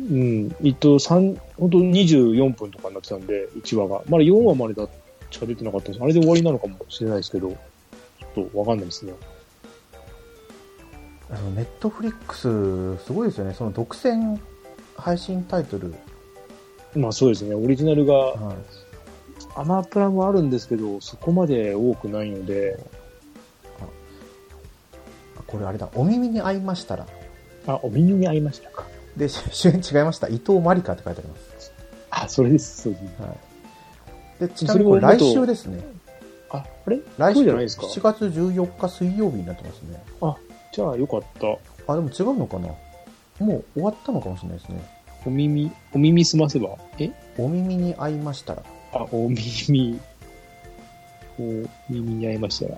[0.00, 0.54] うん。
[0.64, 4.02] えっと、三本当24分とかになってたんで、1話が。
[4.08, 4.88] まだ4話までだ
[5.30, 6.02] しか出てなかったです。
[6.02, 9.12] あれで終わりなのかもしれないですけど、ちょっとわかんないですね。
[11.28, 13.52] あのネットフリックス、すごいですよね。
[13.54, 14.38] その独占
[14.96, 15.94] 配信タイトル。
[16.94, 18.56] まあそうですね、オリジナルが、はい。
[19.56, 22.95] アマプラもあるんですけど、そこまで多くないので、あ
[25.46, 27.06] これあれだ、お耳に合いましたら。
[27.66, 28.86] あ、お耳に合いましたか。
[29.16, 30.28] で、し 主演違いました。
[30.28, 31.72] 伊藤まりかって書いてあります。
[32.10, 33.04] あ、それです、そうです。
[33.22, 34.40] はい。
[34.40, 35.84] で、ちなみにこれ来週ですね。
[36.50, 37.00] あ、あれ？
[37.18, 40.02] 来週じゃないですか7月14日水曜日になってますね。
[40.72, 41.46] じゃあよかった。
[41.92, 42.68] あ、でも違うのかな
[43.38, 44.80] もう終わったのかもしれないですね。
[45.24, 47.10] お耳、お耳すませばえ？
[47.38, 48.62] お耳に合いましたら。
[48.92, 49.98] あ、お耳、
[51.38, 51.42] お
[51.90, 52.76] 耳に合いましたら。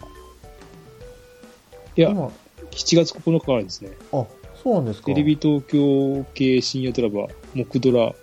[1.97, 2.31] いや、今、
[2.71, 3.91] 7月9日からですね。
[4.13, 4.25] あ、
[4.63, 5.07] そうなんですか。
[5.07, 8.15] テレビ東京系深夜ドラマ、木ドラ、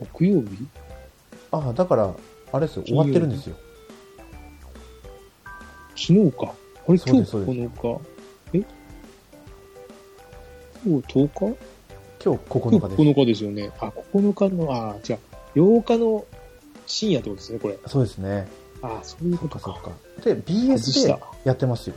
[0.00, 0.48] 木曜日？
[1.52, 2.14] あ、だから、
[2.52, 3.56] あれですよ、終わってるんですよ。
[5.96, 6.54] 昨日か。
[6.84, 8.00] これそう今日ですそうです9日。
[8.54, 8.64] え？
[10.84, 11.56] 今日10日？
[12.22, 13.02] 今日9今日日です。
[13.02, 13.70] 9日ですよね。
[13.80, 15.18] あ、9日の、あ、じゃあ、
[15.54, 16.24] 8日の
[16.86, 17.78] 深夜ってことですね、これ。
[17.86, 18.48] そうですね。
[18.82, 19.78] あ、そういうことか。
[19.82, 19.98] そっか。
[20.24, 21.96] で、外 BS したでやってますよ。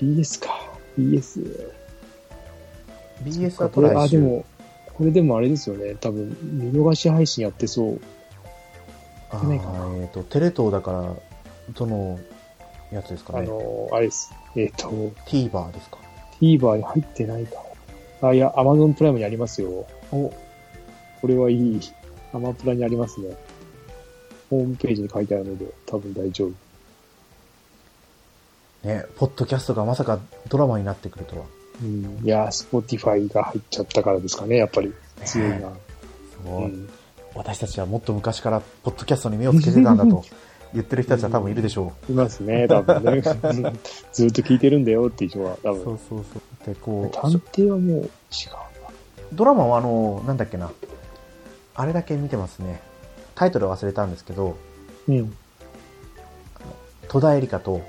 [0.00, 0.70] BS か。
[0.98, 1.72] BS。
[3.22, 4.08] BS だとこれ、あ。
[4.08, 4.44] でも、
[4.96, 5.94] これでもあれですよね。
[5.94, 8.00] 多分、見逃し配信やってそう。
[9.30, 9.40] あ
[10.00, 11.14] えっ、と、テレ東だから、
[11.74, 12.18] どの
[12.90, 13.46] やつですかあね。
[13.46, 14.32] の、あれです。
[14.56, 14.88] えっ、と、
[15.26, 15.98] TVer ですか
[16.40, 17.56] ？TVer に入ってないか。
[18.22, 19.86] あ、いや、Amazon プライムにありますよ。
[20.10, 20.32] お、
[21.20, 21.80] これはいい。
[22.32, 23.36] アマプラにありますね。
[24.48, 26.69] ホームページに書いてあるので、多分大丈夫。
[28.84, 31.44] ね、ポッドキャストがまさかドラマになってくるとは。
[31.82, 32.20] うん。
[32.24, 34.92] いやー、Spotify が入っちゃったからですかね、やっぱり。
[35.24, 35.70] 強いな。
[36.44, 36.88] そううん。
[37.34, 40.24] 私たちはもっと昔からポッドキャストに目をつけてたんだと
[40.74, 43.12] 言ってる人たちは多分いるでしょいますね、多分ね。
[43.12, 43.16] う
[43.70, 43.78] ん
[44.12, 45.78] ずっと聞いてるんだよっていう人は、多う。
[45.78, 45.94] そ分。
[45.94, 46.74] うそうそう。
[46.74, 48.08] で、こ探う、偵はもう違う
[49.32, 50.72] ドラマはあの、なんだっけな。
[51.74, 52.80] あれだけ見てますね。
[53.34, 54.56] タイトル忘れたんですけど、
[55.06, 55.14] な。
[55.14, 55.36] うん。
[57.08, 57.80] 戸田恵梨香と、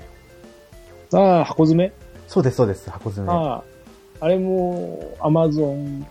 [1.14, 1.92] ああ、箱詰め？
[2.28, 3.32] そうです、そうです、箱詰め。
[3.32, 3.64] ああ、
[4.20, 6.04] あれも、Amazon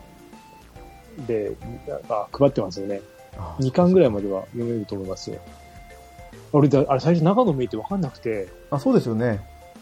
[1.27, 1.55] で、
[2.09, 3.01] あ配ってますよね。
[3.37, 5.39] あ2巻ぐらいまでは読めると思いますよ。
[6.53, 9.39] 俺だ、あれ最初長野見えて分かんなくて、あ、そうですよね。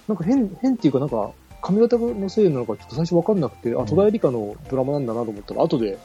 [0.08, 5.98] なんか変、変っていうかなんか、髪型のせいなのかちょっと最初分かんなくて、うんあ、戸田恵梨香のドラマなんだなと思ったら、後で、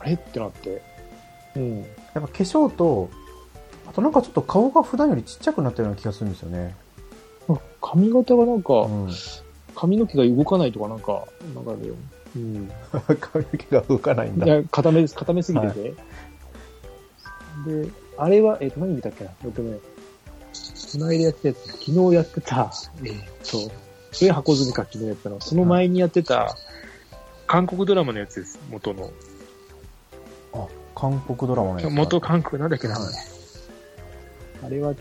[0.00, 0.14] あれ？
[0.14, 0.82] ってなって。
[1.54, 1.78] うん。
[1.80, 3.08] やっぱ化粧と、
[3.88, 6.74] あとなんかちょっと顔が普段よりちっちゃくなったような気がするんですよね。
[7.88, 9.10] 髪型がなんか、うん。
[9.76, 11.90] 髪の毛が動かないとかなんか、なんかね、
[12.34, 12.70] うん。
[13.20, 14.46] 髪の毛が動かないんだ。
[14.46, 15.94] いや、固め、固めすぎてて。
[17.66, 19.30] で、あれは、えっ、と、何見たっけな？
[19.44, 19.78] えっとね、
[20.92, 22.72] この間やったやつ、昨日やってた、
[23.04, 23.12] えっ、
[23.44, 23.70] と、
[24.10, 25.40] それ箱詰めか昨日やったの。
[25.40, 26.56] その前にやってた、
[27.46, 29.10] 韓国ドラマのやつです、元の。
[30.54, 31.92] あ、韓国ドラマのやつ。
[31.92, 33.14] 元韓国なんだっけな、はい
[34.64, 34.94] あれは、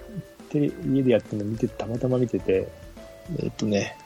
[0.49, 2.67] テレ家でやってるの見て、たまたま見てて、
[3.39, 3.97] えっ、とね、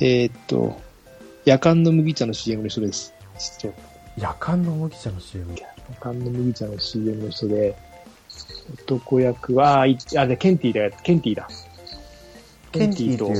[0.00, 0.80] えっ、と、
[1.44, 3.12] 夜間の麦茶の CM の人です。
[3.58, 3.80] ちょっと
[4.18, 5.54] 夜間の麦茶の CM？
[5.54, 5.66] 夜
[6.00, 7.76] 間の麦茶の CM の人で、
[8.84, 11.48] 男役は、あ、いあ、で、ケンティーだよ、ケンティーだ。
[12.72, 13.32] ケンティと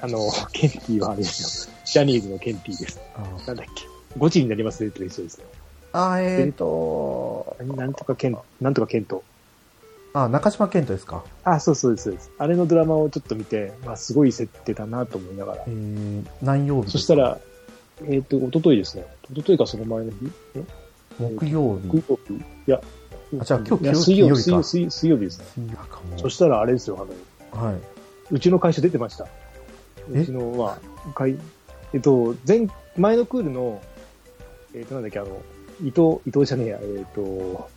[0.00, 0.18] あの、
[0.52, 1.74] ケンティーはあれですよ。
[1.84, 3.00] ジャニーズのケンティーです。
[3.14, 3.86] あなんだっけ。
[4.18, 5.44] ゴチになりますねっていう人ですね。
[5.92, 9.22] あ、えっ、ー、と、なんとかケン、なんとかケント。
[10.24, 11.24] あ、中島健人ですか？
[11.44, 12.30] あ、そうそうですそうです。
[12.38, 15.70] あれのドラマをちょっと見て、まあ、すごい設定だなと思いながらえ。
[15.70, 16.90] ー、何曜日？
[16.92, 17.38] そしたら、
[18.04, 19.06] えっ、と、一昨日ですね。
[19.30, 20.16] 一昨日かその前の日？
[20.54, 20.64] え？
[21.18, 21.86] 木曜日。
[21.88, 22.80] 木曜日いや。
[23.40, 25.76] あじゃあ今日水曜日、金曜日か水曜日ですね。
[26.16, 27.06] そしたらあれですよ、
[27.52, 27.76] あの、はい。
[28.30, 29.26] うちの会社出てました。
[30.14, 30.20] え？
[30.20, 31.36] うちの、まあ、会、
[31.92, 33.82] えっと、前、前のクールの、
[34.74, 35.28] えっと、なんだっけ、あの、
[35.82, 37.68] 伊藤、伊藤じゃねえや、えっと、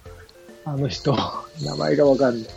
[0.69, 1.15] あの人、
[1.63, 2.49] 名前がわかんない。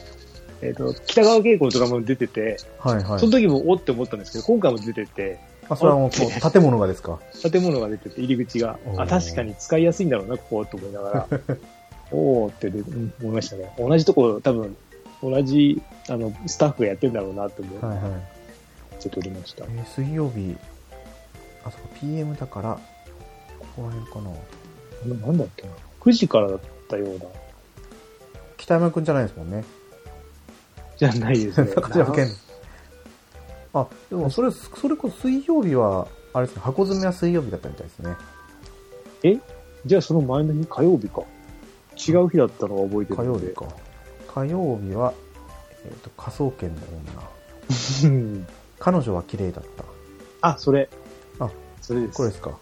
[0.61, 3.27] えっと、北川景子のドラマに出てて、はいはいそ。
[3.27, 7.19] の時もおって思ったんですけど、今回も出てて、あ、それはもう建物がですか？
[7.51, 11.27] 建物が出てて、入り口がお、ーあ、確かに使いやすいんだろうな、ここ、と思いながら、
[12.13, 12.69] おーって
[13.23, 13.73] 思いましたね。
[13.79, 14.77] 同じとこ、多分、
[15.23, 18.11] 同じ、あの、スタッフがやってんだろうな、と思って、はいはい。
[19.01, 19.69] ちょっと撮りましたえ。
[19.69, 20.57] ー、水曜日、
[21.65, 22.79] あ、そこ PM だから、
[23.59, 24.21] ここら辺か
[25.11, 25.17] な。
[25.17, 25.73] ななんだっけな。
[26.01, 27.25] 9時からだったような。
[28.63, 29.65] 北山くんじゃないですもんね。
[30.97, 31.73] じゃないですね。
[31.75, 32.29] 中島健。
[33.75, 38.17] あ、でもそれ、それこそ水曜日は、あれですね、箱詰めは水曜日だったみたいですね。
[39.85, 41.23] じゃあその前の日、火曜日か。
[41.97, 43.17] 違う日だったのを覚えてる。
[43.17, 43.67] 火曜日か。
[44.33, 45.13] 火曜日は、
[45.85, 46.81] えっ、と、科捜研の
[48.05, 48.11] 女。
[48.11, 48.47] う ん
[48.79, 49.85] 彼女は綺麗だった。
[50.41, 50.89] あ、それ。
[51.41, 52.17] あ、それです。
[52.17, 52.57] これですか。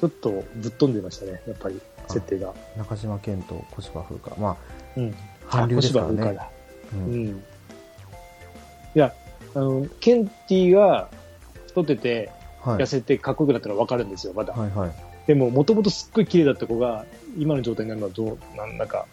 [0.00, 1.78] ちょっとぶっ飛んでましたね、やっぱり、
[2.10, 2.52] 設定が。
[2.76, 4.36] 中島健と小芝風花。
[4.36, 4.56] ま
[4.96, 5.14] うん。
[5.48, 6.22] あ、韓流ですからね。
[6.22, 6.50] あ小芝風花だ
[6.92, 7.28] ううんん。
[7.28, 7.42] い
[8.94, 9.14] や、
[9.54, 11.08] あの、ケンティが
[11.68, 12.76] 太ってて、はい。
[12.78, 14.52] 痩せてかっこよくなったのはわかるんですよ、まだ。
[14.52, 14.90] はいはい。
[15.26, 17.04] でも、もともとすっごい綺麗だった子が、
[17.38, 19.06] 今の状態になるのはどう、なんなんか、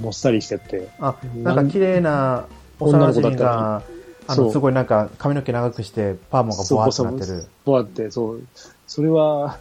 [0.00, 2.46] もっさりしてて、あ、なんか綺麗な
[2.80, 3.82] 幼馴染が、
[4.26, 7.46] あの、そうすごいなんか髪の毛長くして、パーマがボワーってなってる。
[7.64, 8.42] ボワって、そう、
[8.86, 9.58] それは、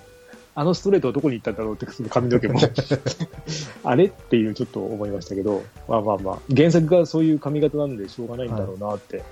[0.55, 2.59] あのストレートはどこに行ったんだろうって、その髪の毛も。
[3.83, 9.23] あれっていうちょっと思いましたけど、まあまあまあ、原作がそういう髪型なんでしょうがないんだろうなって、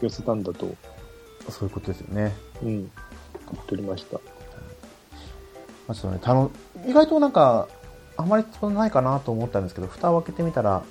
[0.00, 0.68] 寄せたんだと、
[1.48, 2.32] そういうことですよね。
[2.62, 2.84] うん、言
[3.60, 4.20] っておりました。
[5.88, 6.50] まあ、ちょっとね、
[6.88, 7.68] 意外となんか、
[8.16, 10.82] あまりそんなないかなと思ったんですけど、蓋を開けてみたら、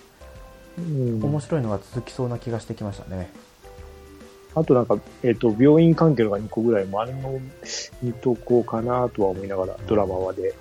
[0.77, 3.31] うん面白いのが続きそうな気がしてきましたね。
[4.55, 7.39] あとなんか、えっ、と、病院関係のが2個ぐらいもあれも
[8.01, 10.53] 見とこうかなとは思いながら、ドラマはで。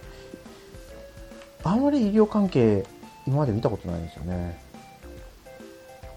[1.63, 2.85] あんまり医療関係、
[3.27, 4.59] 今まで見たことないんですよね。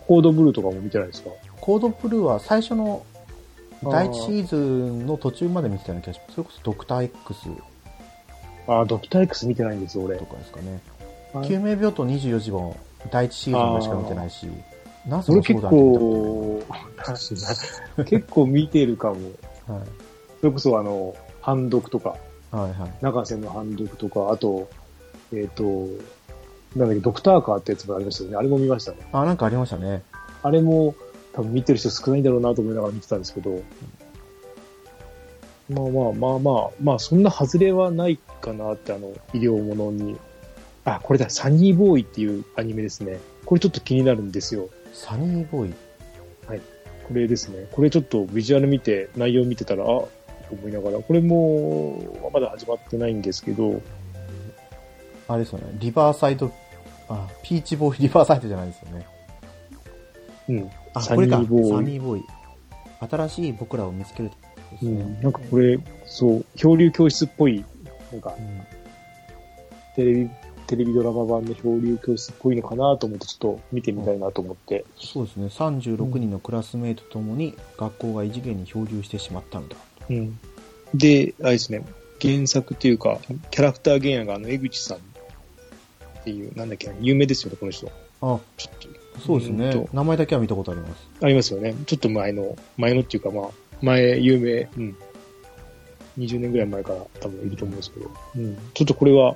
[0.07, 1.29] コードブルーとかも見てないですか？
[1.61, 3.05] コードブルーは最初の
[3.83, 6.35] 第1シーズンの途中まで見てたような気がします。
[6.35, 7.49] それこそドクター X
[8.67, 10.25] ああ、ドクター X 見てないんですよ、俺と。
[10.25, 10.81] かですかね。
[11.33, 12.77] はい救命病棟24時も
[13.11, 14.47] 第1シーズンしか見てないし、
[15.07, 17.41] なぜ俺結もそうだって見
[17.95, 19.15] 構、 結構見てるかも。
[19.65, 19.83] たはい。
[20.41, 22.15] それこそあの、判読とか、
[22.51, 22.91] はいはい。
[23.01, 24.67] 中瀬の判読とか、あと、
[25.33, 25.63] えっ、と、
[26.75, 28.35] なんだっけ、ドクターカーってやつもありましたよね。
[28.37, 28.97] あれも見ましたね。
[29.11, 30.03] あ、なんかありましたね。
[30.43, 30.95] あれも
[31.33, 33.61] 多分見てる人少ないんだろうなと思いながら見てたんですけど、
[35.69, 40.17] まあまあまあまあ、まあそんな外れはないかなって、あの、医療ものに。
[40.85, 43.19] あ、これだ、サニーボーイっていうアニメですね。
[43.45, 44.69] これちょっと気になるんですよ。
[44.97, 45.73] サニーボーイ。
[47.07, 47.67] これですね。
[47.71, 50.10] これちょっとビジュアル見て、内容見てたら、あ、と
[50.51, 53.81] 思いながら、これも、まだ始まってないんですけど、
[55.27, 55.65] あれですよね。
[55.79, 56.51] リバーサイド、
[57.07, 59.05] あ、ピーチボーイ リバーサイドじゃないですよね。
[60.49, 60.71] うん。
[60.93, 61.38] あ、サこれか。
[61.38, 62.23] サニーボーイ。
[62.99, 64.31] 新しい僕らを見つける
[64.71, 65.01] ですね。
[65.01, 65.21] うん。
[65.21, 67.63] なんかこれ、そう、漂流教室っぽい、
[68.12, 68.62] なんかう、ん
[69.95, 70.29] テレビ、
[70.67, 74.86] テレビドラマ版の漂流教室っぽいのかなと思って、ちょっと見てみたいなと思って。
[74.97, 75.47] そうですね。
[75.47, 79.77] 36人のクラスメイトともに学校が異次元に漂流してしまったのだ。
[80.10, 80.39] うん。
[80.93, 81.84] で、あれですね、
[82.21, 83.19] 原作っていうか、
[83.51, 84.99] キャラクター原案があの、江口さんっ
[86.23, 87.88] ていう、なんだっけな、有名ですよね、この人。
[88.21, 88.77] あ、ちょっ
[89.15, 89.88] と、そうですね。
[89.93, 91.10] 名前だけは見たことあります。
[91.21, 91.75] ありますよね。
[91.86, 93.49] ちょっと前の、前のっていうか、まあ、
[93.82, 94.97] 前、有名、うん。
[96.17, 98.58] 20年ぐらい前から多分いると思うんですけど、うん。
[98.73, 99.36] ちょっとこれは、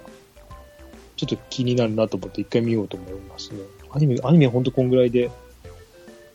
[1.25, 3.59] ちょっと気になるなと思って一回見ようと思いますね。
[3.91, 5.29] アニメ、アニメほんとこんぐらいで、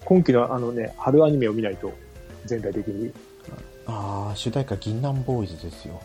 [0.05, 1.92] 今期のあのね、春アニメを見ないと、
[2.44, 3.12] 全体的に。
[3.87, 6.01] ああ、主題歌銀杏ボーイズですよ。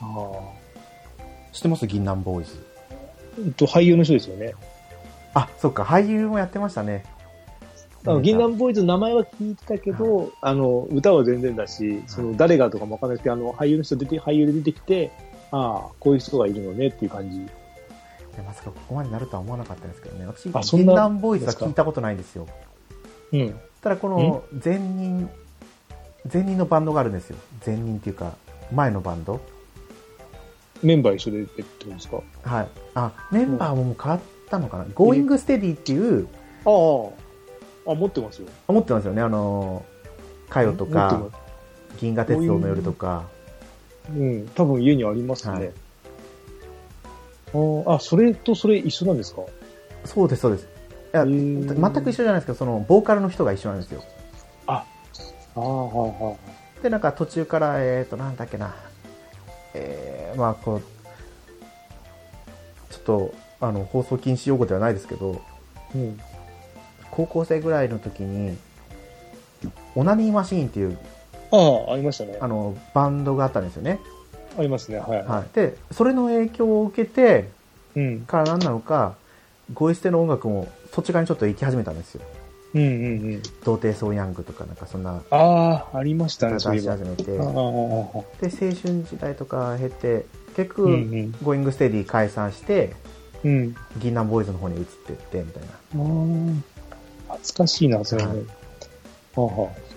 [0.00, 0.32] あ
[1.52, 1.86] 知ってます？
[1.86, 2.54] 銀杏ボーイズ。
[3.50, 3.54] あ。
[3.56, 4.54] と、俳優の人ですよね。
[5.34, 7.04] あ、そっか、俳優もやってましたね。
[8.06, 15.10] あの、銀杏ボーイズの名前は聞いてたけど、あの、歌は全然だし、その、誰がとかもわかんないですけど、あの、俳優の人出て、俳優で出てきて、
[15.50, 17.46] ああ、こういう人がいるのねっていう感じ。
[18.38, 20.24] いやまさかここまでなるとは思わなかったんですけどね。
[20.24, 22.46] 私、銀杏ボーイズは聞いたことないんですよ。
[23.32, 23.60] うん。
[23.80, 25.28] ただこの前任、
[26.32, 27.36] 前任のバンドがあるんですよ。
[27.66, 28.34] 前任っていうか、
[28.72, 29.40] 前のバンド。
[30.84, 32.20] メンバー一緒でってことですか？
[32.44, 32.68] はい。
[32.94, 34.84] あ、メンバーももう変わったのかな。
[34.84, 36.28] Going Steady っていう、
[36.64, 36.70] あ
[37.88, 37.90] あ。
[37.90, 38.46] あ、持ってますよ。
[38.68, 39.20] 持ってますよね。
[39.20, 39.84] あの、
[40.48, 41.24] かよと持か
[41.98, 43.24] 銀河鉄道の夜とか。
[44.06, 44.46] すうん。
[44.54, 45.54] 多分家にありますね。
[45.54, 45.72] はい
[47.86, 49.42] ああ、それとそれ一緒なんですか？
[50.04, 50.64] そうです、そうです。
[50.64, 50.66] い
[51.12, 54.02] や、全く一緒じゃないですけど、その、ボーカルの人が一緒なんですよ。
[54.66, 54.84] あ
[55.56, 56.36] あ、はいはいは
[56.80, 56.82] い。
[56.82, 58.74] で、なんか途中から、えっ、と、なんだっけな。
[59.74, 60.82] えー、まあ、こう、
[62.92, 65.40] ちょっと、あの、放送禁止用語ではないですけど、
[65.94, 66.20] うん。
[67.10, 68.56] 高校生ぐらいの時に、
[69.96, 70.98] オナニーマシーンっていう、
[71.50, 71.56] あ
[71.90, 72.36] あ、ありましたね。
[72.40, 73.98] あの、バンドがあったんですよね。
[74.58, 74.98] ありますね。
[74.98, 75.24] はい。
[75.24, 75.54] はい。
[75.54, 77.48] で、それの影響を受けて、
[77.94, 78.20] うん。
[78.22, 79.14] から何なのか、
[79.72, 82.22] ゴイステの音楽もそっち側にちょっと行き始めたんですよ。
[82.74, 82.88] うんうんう
[83.36, 83.42] ん。
[83.64, 86.96] 童貞ソーヤングとかなんかそんなああ、ありましたね、そういえば。
[86.96, 87.48] し始めて、で、青
[88.40, 91.34] 春時代とか経て、結局、うんうん。
[91.42, 92.94] ゴーイングステディ解散して、
[93.44, 93.76] うん。
[93.98, 95.68] 銀杏ボーイズの方に移ってって、みたいな。
[97.28, 98.28] ああ、懐かしいな、それね。
[98.28, 98.38] はい
[99.36, 99.40] あ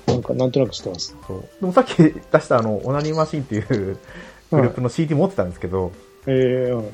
[0.08, 1.15] あ、なんか、なんとなく知ってます。
[1.26, 1.41] そう。
[1.60, 3.97] でもさっき出したあの、オナニーマシンっていう
[4.52, 5.92] グループの CD 持ってたんですけど、
[6.28, 6.94] ええうん。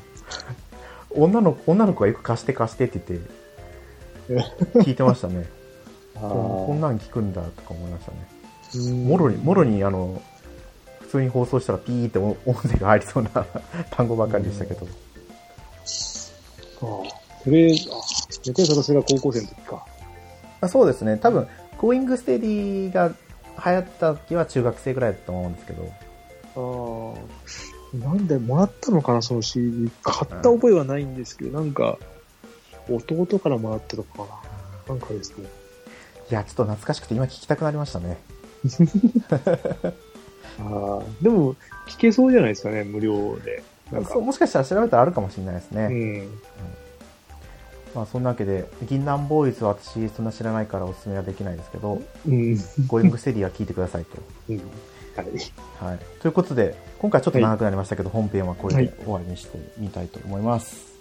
[1.10, 5.46] 女の女の子がよく貸して貸してって言って、聞いてましたね。
[6.16, 6.30] あこん
[6.66, 6.88] こんあ。
[6.88, 9.04] なん聞くんだとか思いましたね。
[9.04, 10.20] もろに、もろに、あの、
[11.00, 13.30] 普通に放送したらピーって音声が入りそうな
[13.90, 14.86] 単語ばかりでしたけど。
[16.82, 17.28] ああ。
[17.44, 17.74] それ、あ、
[18.46, 19.86] 猫屋それが高校生の時か。
[20.60, 21.16] あそうですね。
[21.16, 23.08] 多分、Going Steady が
[23.64, 25.90] 流行った時は中学生ぐらいだと思うんですけど。
[26.58, 27.96] ああ。
[27.96, 29.90] なんで、もらったのかな、その CD。
[30.02, 31.98] 買った覚えはないんですけど、なんか、
[32.88, 34.26] 弟からもらったのかな。
[34.88, 35.46] なんかですね。
[36.30, 38.18] いや、ちょっと懐かしくて今聞きたくなりましたね。
[40.60, 41.02] ああ。
[41.22, 41.54] でも、
[41.86, 43.62] 聞けそうじゃないですかね、無料で。
[43.90, 44.22] なんかそう。
[44.22, 45.86] もしかしたら調べたらあるかもしれないですね。
[45.86, 46.28] うん。
[47.94, 52.56] まあ、そんなわけで、銀杏ボーイズは私そんな知らないからおすすめはできないですけど、うん。
[52.86, 54.18] ゴーイングステディは聞いてくださいと。
[54.50, 54.60] うん。
[55.22, 55.88] はい。
[55.90, 55.98] はい。
[56.20, 60.97] ということで、今回ちょっと長くなりましたけど、本編はこれで終わりにしてみたいと思います。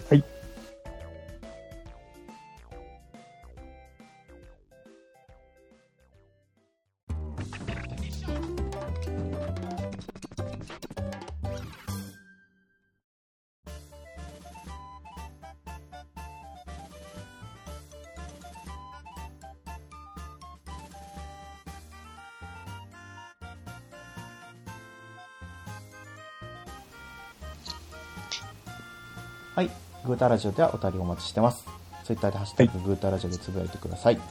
[30.17, 31.63] ータラジオではお便りお待ちしてます。
[32.03, 34.15] ツイッターでハッシュタググータラジオでつぶやいてください。
[34.15, 34.21] で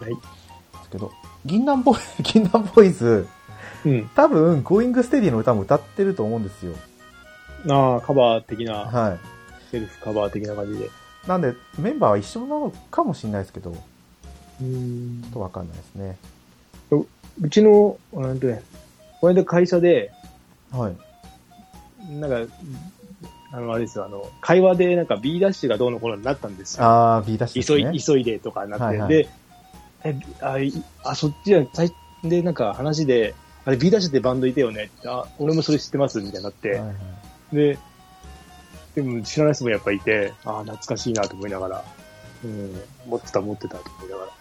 [0.00, 0.14] はい。
[0.84, 1.10] すけど、
[1.44, 3.26] 銀杏ボーイ、 銀杏ボーイズ、
[3.84, 4.08] うん。
[4.14, 6.74] 多分、ゴーイングステディの歌も歌ってると思うんですよ。
[7.70, 9.18] ああ、カバー的な、はい。
[9.70, 10.90] セルフカバー的な感じで。
[11.26, 13.78] なんで、メンバーは一緒なのかもしれないですけど、ちょ
[14.60, 16.18] うんっとわかんないですね。
[17.40, 18.62] うちの、なんてね、
[19.20, 20.12] この間会社で、
[20.70, 20.96] はい。
[22.10, 22.52] なんか、
[23.54, 26.84] あの、あれですよ、あの、会話でなんか B ダッシュがどうのこうのになったんですよ。
[26.84, 27.92] あー、B ダッシュね。
[27.92, 29.28] 急い、急いでとかなって、はいはいで、
[30.02, 30.72] え、あ、い
[31.04, 31.92] あ、そっちは、最
[32.24, 36.94] で、なんか話で、あれ B ダッシュってバンドいてよねってあ、俺もそれ知ってますみたいになって、はいはい
[37.54, 37.78] で、
[38.96, 41.84] でも知らない人もやっぱいて、あ懐かしいなと思いながら、
[42.44, 44.32] うん、持ってた持ってたと思いながら。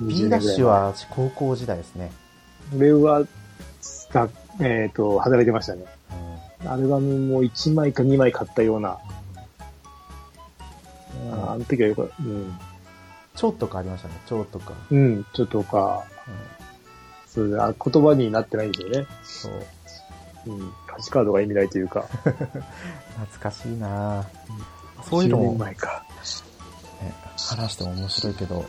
[0.00, 2.10] B ダッシュは私高校時代ですね。
[2.74, 3.24] 俺は、
[4.12, 4.28] が
[4.60, 5.84] えっ、と、働いてましたね。
[6.62, 8.98] うんアルバムも1枚か2枚買ったような、
[11.30, 12.14] あーあの時はよかった。
[12.22, 12.58] うん。
[13.34, 14.14] 蝶とかありましたね。
[14.26, 14.74] 蝶とか。
[14.90, 16.60] うん、ちょっとか、うん
[17.30, 19.06] そうだ、言葉になってないんですよね。
[19.22, 19.52] そう。
[20.46, 20.72] うん。
[20.88, 22.02] 歌詞カードが意味ないというか。
[22.24, 24.24] 懐かしいな
[25.08, 26.04] そういうの10も、前か。
[27.36, 28.64] 話しても面白いけど、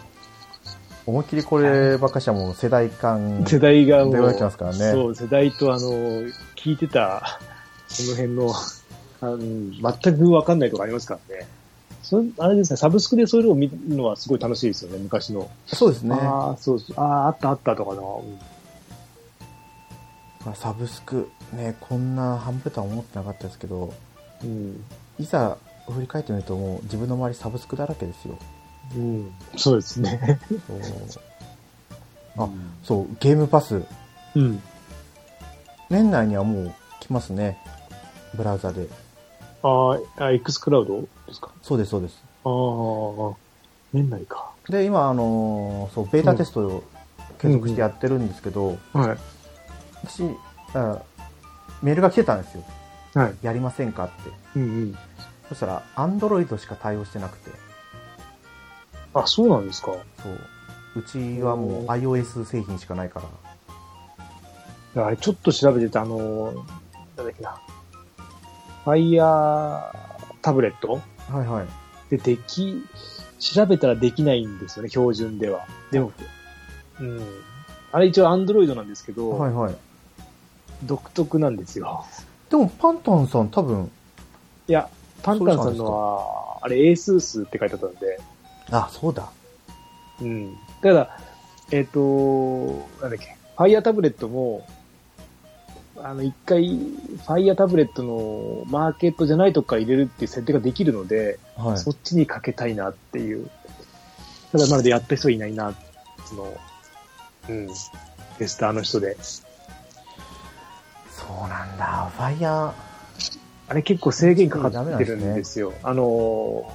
[1.07, 4.77] 思いっきりこればっかしはもう世代間、 世代がもう、ますからね。
[4.91, 5.89] そう、世代とあの、
[6.55, 7.39] 聞いてた、
[7.93, 8.53] その辺の、
[9.21, 9.37] あの
[10.01, 11.47] 全くわかんないとかありますからね。
[12.01, 15.49] そあれですね、サブスクでそういうのを見るのはすごい楽しいですよね、昔の。
[15.67, 16.15] そうですね。
[16.15, 18.01] ああ、そうそう、ああ、あったあったとかな。
[18.01, 18.39] うん
[20.45, 23.93] まあ、サブスク、ね、こんな半分とは思ってなかったですけど、
[24.43, 24.83] うん。
[25.19, 28.37] いざ振り返ってみるともう自分の周りサブスクだらけですよ。
[28.95, 29.31] うん。
[29.55, 30.39] そうですね。
[30.67, 32.49] そうあ
[32.83, 33.83] そう、ゲームパス。
[34.35, 34.61] うん。
[35.89, 37.57] 年内にはもう来ますね。
[38.35, 38.87] ブラウザで。
[39.63, 41.51] あーあ、X クラウドですか？
[41.61, 42.23] そうです、そうです。
[42.43, 43.35] ああ、
[43.93, 44.51] 年内か。
[44.69, 46.83] で、今、あのーそう、ベータテストを
[47.39, 49.17] 継続してやってるんですけど、はい。
[50.05, 50.23] 私、
[50.73, 51.01] あ
[51.81, 52.63] メールが来てたんですよ。
[53.13, 53.35] はい。
[53.41, 54.13] やりませんかって。
[54.55, 54.97] うんうん。
[55.49, 57.51] そしたら、アンドロイドしか対応してなくて、
[59.13, 59.91] あ、そうなんですか？
[60.23, 60.39] そう。
[60.95, 63.21] うちはもう iOS 製品しかないか
[64.95, 66.65] ら、あれ、ちょっと調べてた、あのー、なん
[67.17, 67.61] だっけな。
[68.85, 69.81] Fire
[70.41, 71.67] タブレットはいはい。
[72.09, 72.83] ででき、
[73.39, 75.65] 調べたらできないんですよね、標準では。
[75.91, 76.11] でも、
[76.99, 77.21] うん。
[77.91, 79.75] あれ一応 Android なんですけど、はいはい。
[80.83, 82.05] 独特なんですよ。
[82.49, 83.91] でも、パンタンさん多分、
[84.67, 84.89] いや、
[85.23, 88.19] パンタンさんのは、あれ ASUS って書いてあったんで、
[88.71, 89.29] あ、そうだ。
[90.21, 90.55] うん。
[90.81, 91.17] ただ、
[91.71, 94.65] えっ、と、なんだっけ、Fire タブレットも、
[96.03, 96.79] あの、一回、
[97.25, 101.77] Fire タブレットのマーケットじゃないとこから入れるっていう設定ができるので、はい。
[101.77, 103.49] そっちにかけたいなっていう。
[104.51, 105.73] ただ、まだやった人いないな、
[106.25, 106.57] その、
[107.49, 107.67] うん、
[108.37, 109.17] テスターの人で。
[109.21, 109.43] そ
[111.45, 112.11] うなんだ。
[112.15, 112.73] ファイヤ
[113.71, 115.73] あれ結構制限かかってるんですよ。
[115.83, 116.69] あの、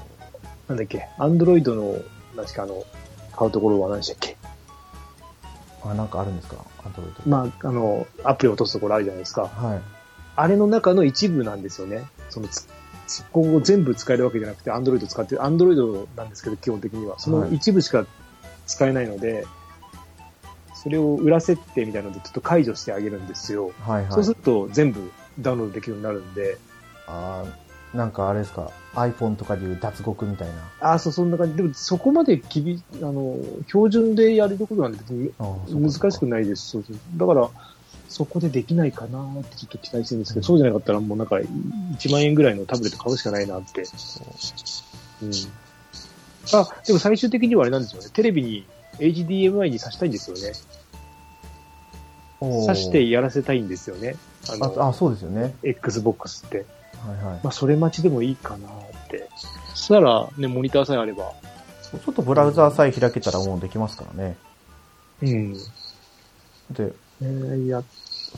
[0.68, 2.00] なんだっけ、アンドロイドの、
[2.36, 2.84] 確かあの、
[3.36, 6.56] 買うところは何でしたっけー、あ、なんかあるんですか。
[7.26, 9.42] まあ、あの、アプリを落とすところあるじゃないですか。
[9.42, 9.80] はい。
[10.36, 12.04] あれの中の一部なんですよね。
[12.28, 12.68] そのつ、
[13.06, 17.18] そこを全部使えるわけじゃなくて、アンドロイド使ってる、アンドロイドなんですけど、基本的には。
[17.18, 18.06] その一部しか
[18.66, 19.46] 使えないので、
[20.74, 23.72] それを裏設定みたいなのでちょっと解除してあげるんですよ。
[23.80, 24.12] はいはい。
[24.12, 25.10] そうすると全部
[25.40, 26.58] ダウンロードできるようになるんで、
[27.06, 27.65] あー
[27.96, 30.54] なんかあれですか、iPhone とかでいう脱獄みたいな。
[30.80, 31.56] ああ、そう、そんな感じ。
[31.56, 35.32] でもそこまで厳あの、標準でやれることなんて別に
[35.70, 36.70] 難しくないです。
[36.70, 37.48] そうそうだから、
[38.08, 43.82] そこでできないかなってちょっと期待してるんですけど、そうじゃなかったらもうなんか1万円ぐらいのタブレット買うしかないなって。
[45.22, 45.30] うん。
[46.52, 48.08] あ、でも最終的にはあれなんですよね。
[48.12, 48.66] テレビに
[48.98, 50.52] HDMI に挿したいんですよね。
[52.40, 54.16] 挿してやらせたいんですよね。
[54.48, 55.54] あの、ああ、そうですよね。
[55.62, 56.64] Xbox って。
[57.04, 57.40] はいはい。
[57.42, 58.70] まあ、それ待ちでもいいかなっ
[59.08, 59.28] て。
[59.70, 61.32] そしたら、ね、モニターさえあれば。
[61.82, 64.36] ちょっとブラウザーさえ開けたらもうできますからね。
[65.22, 65.52] うん。
[65.52, 66.92] で、
[67.22, 67.82] えー、いや、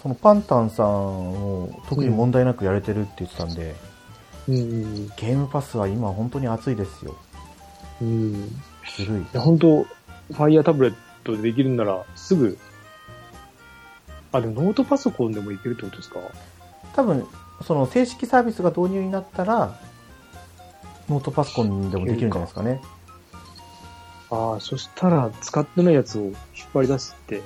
[0.01, 3.75] そのパンタンさんを特に問題なくやれてるって言ってたんで、
[4.49, 5.07] うん。
[5.09, 7.17] ゲームパスは今本当に熱いですよ。
[8.03, 8.35] うん。
[8.45, 8.49] い
[8.97, 9.27] ずるい。
[9.33, 10.95] や、本当ファイヤータブレッ
[11.25, 12.59] トでできるんなら、すぐ、
[14.31, 16.21] あ、でもノートパソコンでもいけるってことですか？
[16.95, 17.27] 多分、
[17.65, 19.79] その正式サービスが導入になったら、
[21.09, 22.81] ノートパソコンでもできるんじゃないですかね。
[24.31, 26.35] ああ、そしたら、使ってないやつを引っ
[26.75, 27.45] 張り出すって、はい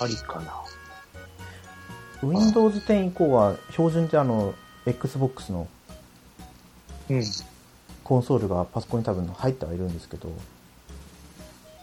[0.00, 0.64] ありかな。
[2.22, 4.54] Windows 10以降は標準であの
[4.86, 5.68] Xbox の
[7.10, 7.22] うん。
[8.02, 10.30] コンソールがパソコンに多分入ってはいるんですけど、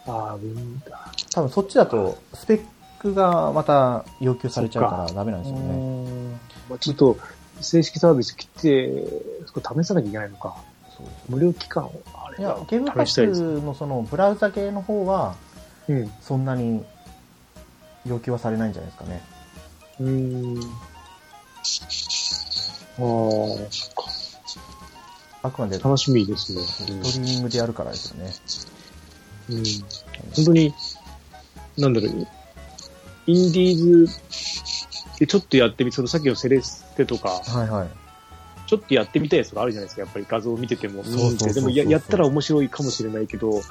[0.06, 0.82] ああ、ウィン
[1.34, 2.66] 多分そっちだとスペッ
[3.02, 6.38] クがまた要求されちゃうからダメなんですよね。
[6.70, 7.18] まあ、ちょっと、
[7.60, 9.04] 正式サービス来て、
[9.45, 10.56] そこ試さなきゃいけないのか。
[10.95, 13.22] そう無料期間を、あれいや、ゲームパス。
[13.62, 15.36] のそのブラウザ系の方は
[15.88, 16.12] うん。
[16.22, 16.84] そんなに
[18.06, 19.22] 要求はされないんじゃないですかね。
[19.99, 20.60] うーん。
[20.60, 20.66] ああ、
[23.70, 24.04] そっか。
[25.43, 26.62] あくまでス楽しみですね。
[26.80, 28.32] トリーミングでやるからですよね。
[29.49, 29.58] うん。
[29.58, 29.64] うん
[30.36, 30.74] 本当に、
[31.78, 32.28] なんだろう、
[33.28, 34.19] インディーズ
[35.19, 37.89] でちょっとやってみ、そのさっきのセレステとか、はいはい。
[38.67, 40.01] ちょっとやってみたいやつがあるじゃないですか。
[40.01, 41.03] やっぱり画像を見てても。
[41.03, 43.61] そうそうそうそううんってでもや、やったら面白いかもしれないけど、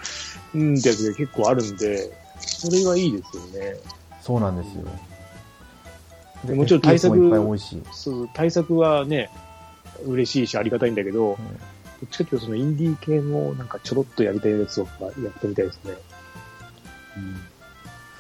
[0.55, 3.77] うんってやつが結構あるんで、それがいいですよね。
[4.21, 4.85] そうなんですよ。
[6.45, 7.17] でもちろん対策。
[7.93, 9.31] そう、対策はね、
[10.07, 11.37] 嬉しいしありがたいんだけど、うん
[12.01, 15.93] どっちかっていうとそのインディー系もなんかちょろっとやりたいやつをやってみたいですね。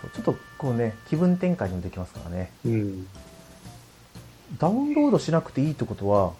[0.02, 2.50] そうちょっとこうね、気分転換にもできますからね。
[2.66, 3.06] うん。
[4.58, 6.34] ダウンロードしなくていいってことは、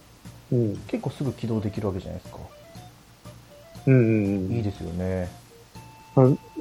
[0.53, 0.77] うん。
[0.89, 2.39] 結構すぐ起動できるわけじゃないですか。
[3.87, 3.95] うん。
[3.95, 4.53] うん。
[4.53, 5.31] いいですよね。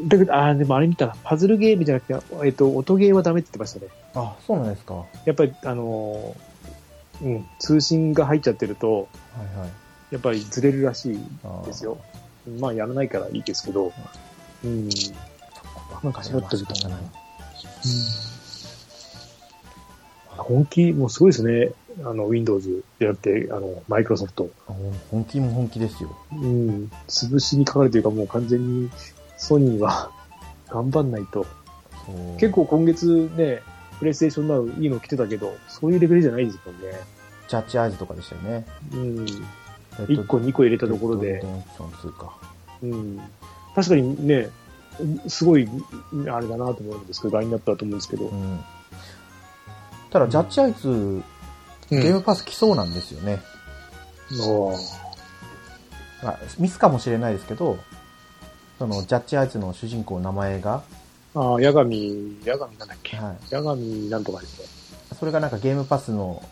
[0.08, 3.92] だけど、ああ、でもあれ見たら、パズルゲームじゃなくて、えっと、音ゲーはダメって言ってましたね。
[4.16, 4.94] あ、そうなんですか。
[4.94, 9.70] はやっぱり、あのーうん、通信が入っちゃってると、いはい。
[10.12, 11.98] やっぱりずれるらしいあーですよ。
[12.62, 13.92] まあ、やらないからいいですけど、
[14.64, 14.88] うん。
[16.02, 16.98] なんかちょろっと見たかな
[20.38, 21.72] 本気、もうすごいですね。
[22.04, 24.50] あの、Windows でやって、あの、マイクロソフト。
[24.68, 24.74] あ
[25.12, 26.16] 本気も本気ですよ。
[26.32, 26.92] うん。
[27.08, 28.90] 潰しにかかるというか、もう完全に、
[29.38, 30.12] ソニーは、
[30.70, 31.46] 頑張んないと。
[32.40, 33.62] 結構今月ね、
[34.00, 37.00] プレイステーションナウいいの来てたけど、そういうレベルじゃないですもんね。
[37.48, 38.66] ジャッジアイズとかでしたよね。
[38.94, 39.26] うん。
[40.00, 42.38] えっ1個2個入れたところでレッド、リデンプション2か。
[42.84, 43.20] うん。
[43.76, 44.50] 確かにね、
[45.28, 45.68] すごい、
[46.30, 48.36] あれだなと思うんですけど、ラインナップだと思うんですけどう。
[48.36, 48.60] ん。
[50.10, 51.24] ただ、ジャッジアイズ、
[51.90, 53.42] ゲームパス来そうなんですよね。
[56.24, 57.78] まあ、ミスかもしれないですけど、
[58.78, 60.84] その、ジャッジアイズの主人公の名前が、
[61.36, 63.18] ああ、ヤガミ、ヤガミなんだっけ？
[63.18, 63.38] はい。
[63.52, 64.66] ヤガミなんとかですね。
[65.18, 66.44] それがなんかゲームパスの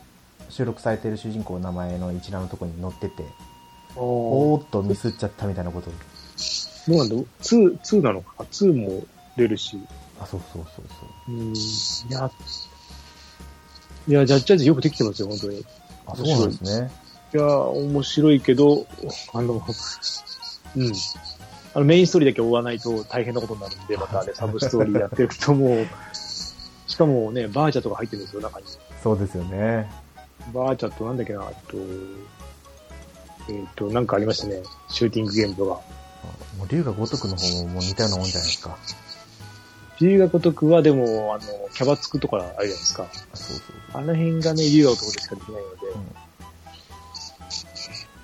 [0.49, 3.25] 収録されてる主人公の名前の一覧のところに載ってて、
[3.95, 5.89] おおーっとミスっちゃったみたいなこと。
[6.87, 9.79] どうなんだ ?2、2なのか ?2 も出るし。
[10.19, 10.85] あ、そうそうそう
[11.27, 11.31] そう。
[11.31, 11.53] うん。
[11.53, 11.55] い
[12.09, 12.31] や、
[14.07, 15.59] いや、ジャッジアイズよくできてますよ、本当に。
[15.59, 15.65] い
[16.05, 16.91] あ、そうなんですね。
[17.37, 18.85] や、面白いけど、
[19.33, 20.93] あの、うん。
[21.73, 25.87] あの、メインストーリーだけ追わないと大変なことになるんで、またね、 サブストーリーやっていくともう、
[26.87, 28.65] しかもね、バーチャとか入ってるんですよ、中に。
[29.03, 29.89] そうですよね。
[30.53, 31.77] バーチャとなんだっけな、あと、
[33.49, 34.61] えっ、と、なんかありましたね。
[34.89, 35.81] シューティングゲームとか。
[36.57, 38.77] もう龍が如くの方ももう似たようなもんじゃないですか。
[39.99, 43.03] 龍が如くはでも、あの、キャバつくとかあるじゃないですか。
[43.03, 45.77] あそうそうあの辺がね、龍が男でしかできないので、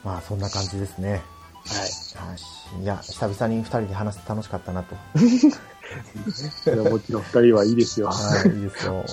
[0.04, 1.22] まあ、そんな感じですね。
[1.66, 2.32] はい。
[2.32, 2.44] よし
[2.82, 4.96] いや、久々に二人で話して楽しかったなと。
[6.66, 8.08] いやもちろん二人はいいですよ。
[8.08, 9.06] はい、いいですよ。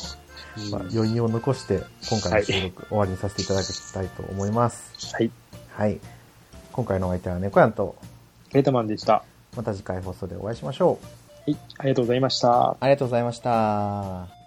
[0.56, 5.14] うんまあ、余韻を残して、今回の収録終わりにさせていただきたいと思います。
[5.14, 5.30] はい。
[5.76, 6.00] はい。
[6.72, 7.96] 今回のお相手は猫やんと、
[8.50, 9.24] ケータマンでした。
[9.56, 10.98] また次回放送でお会いしましょ
[11.46, 11.50] う。
[11.50, 12.72] い、ありがとうございました。
[12.72, 14.39] ありがとうございました。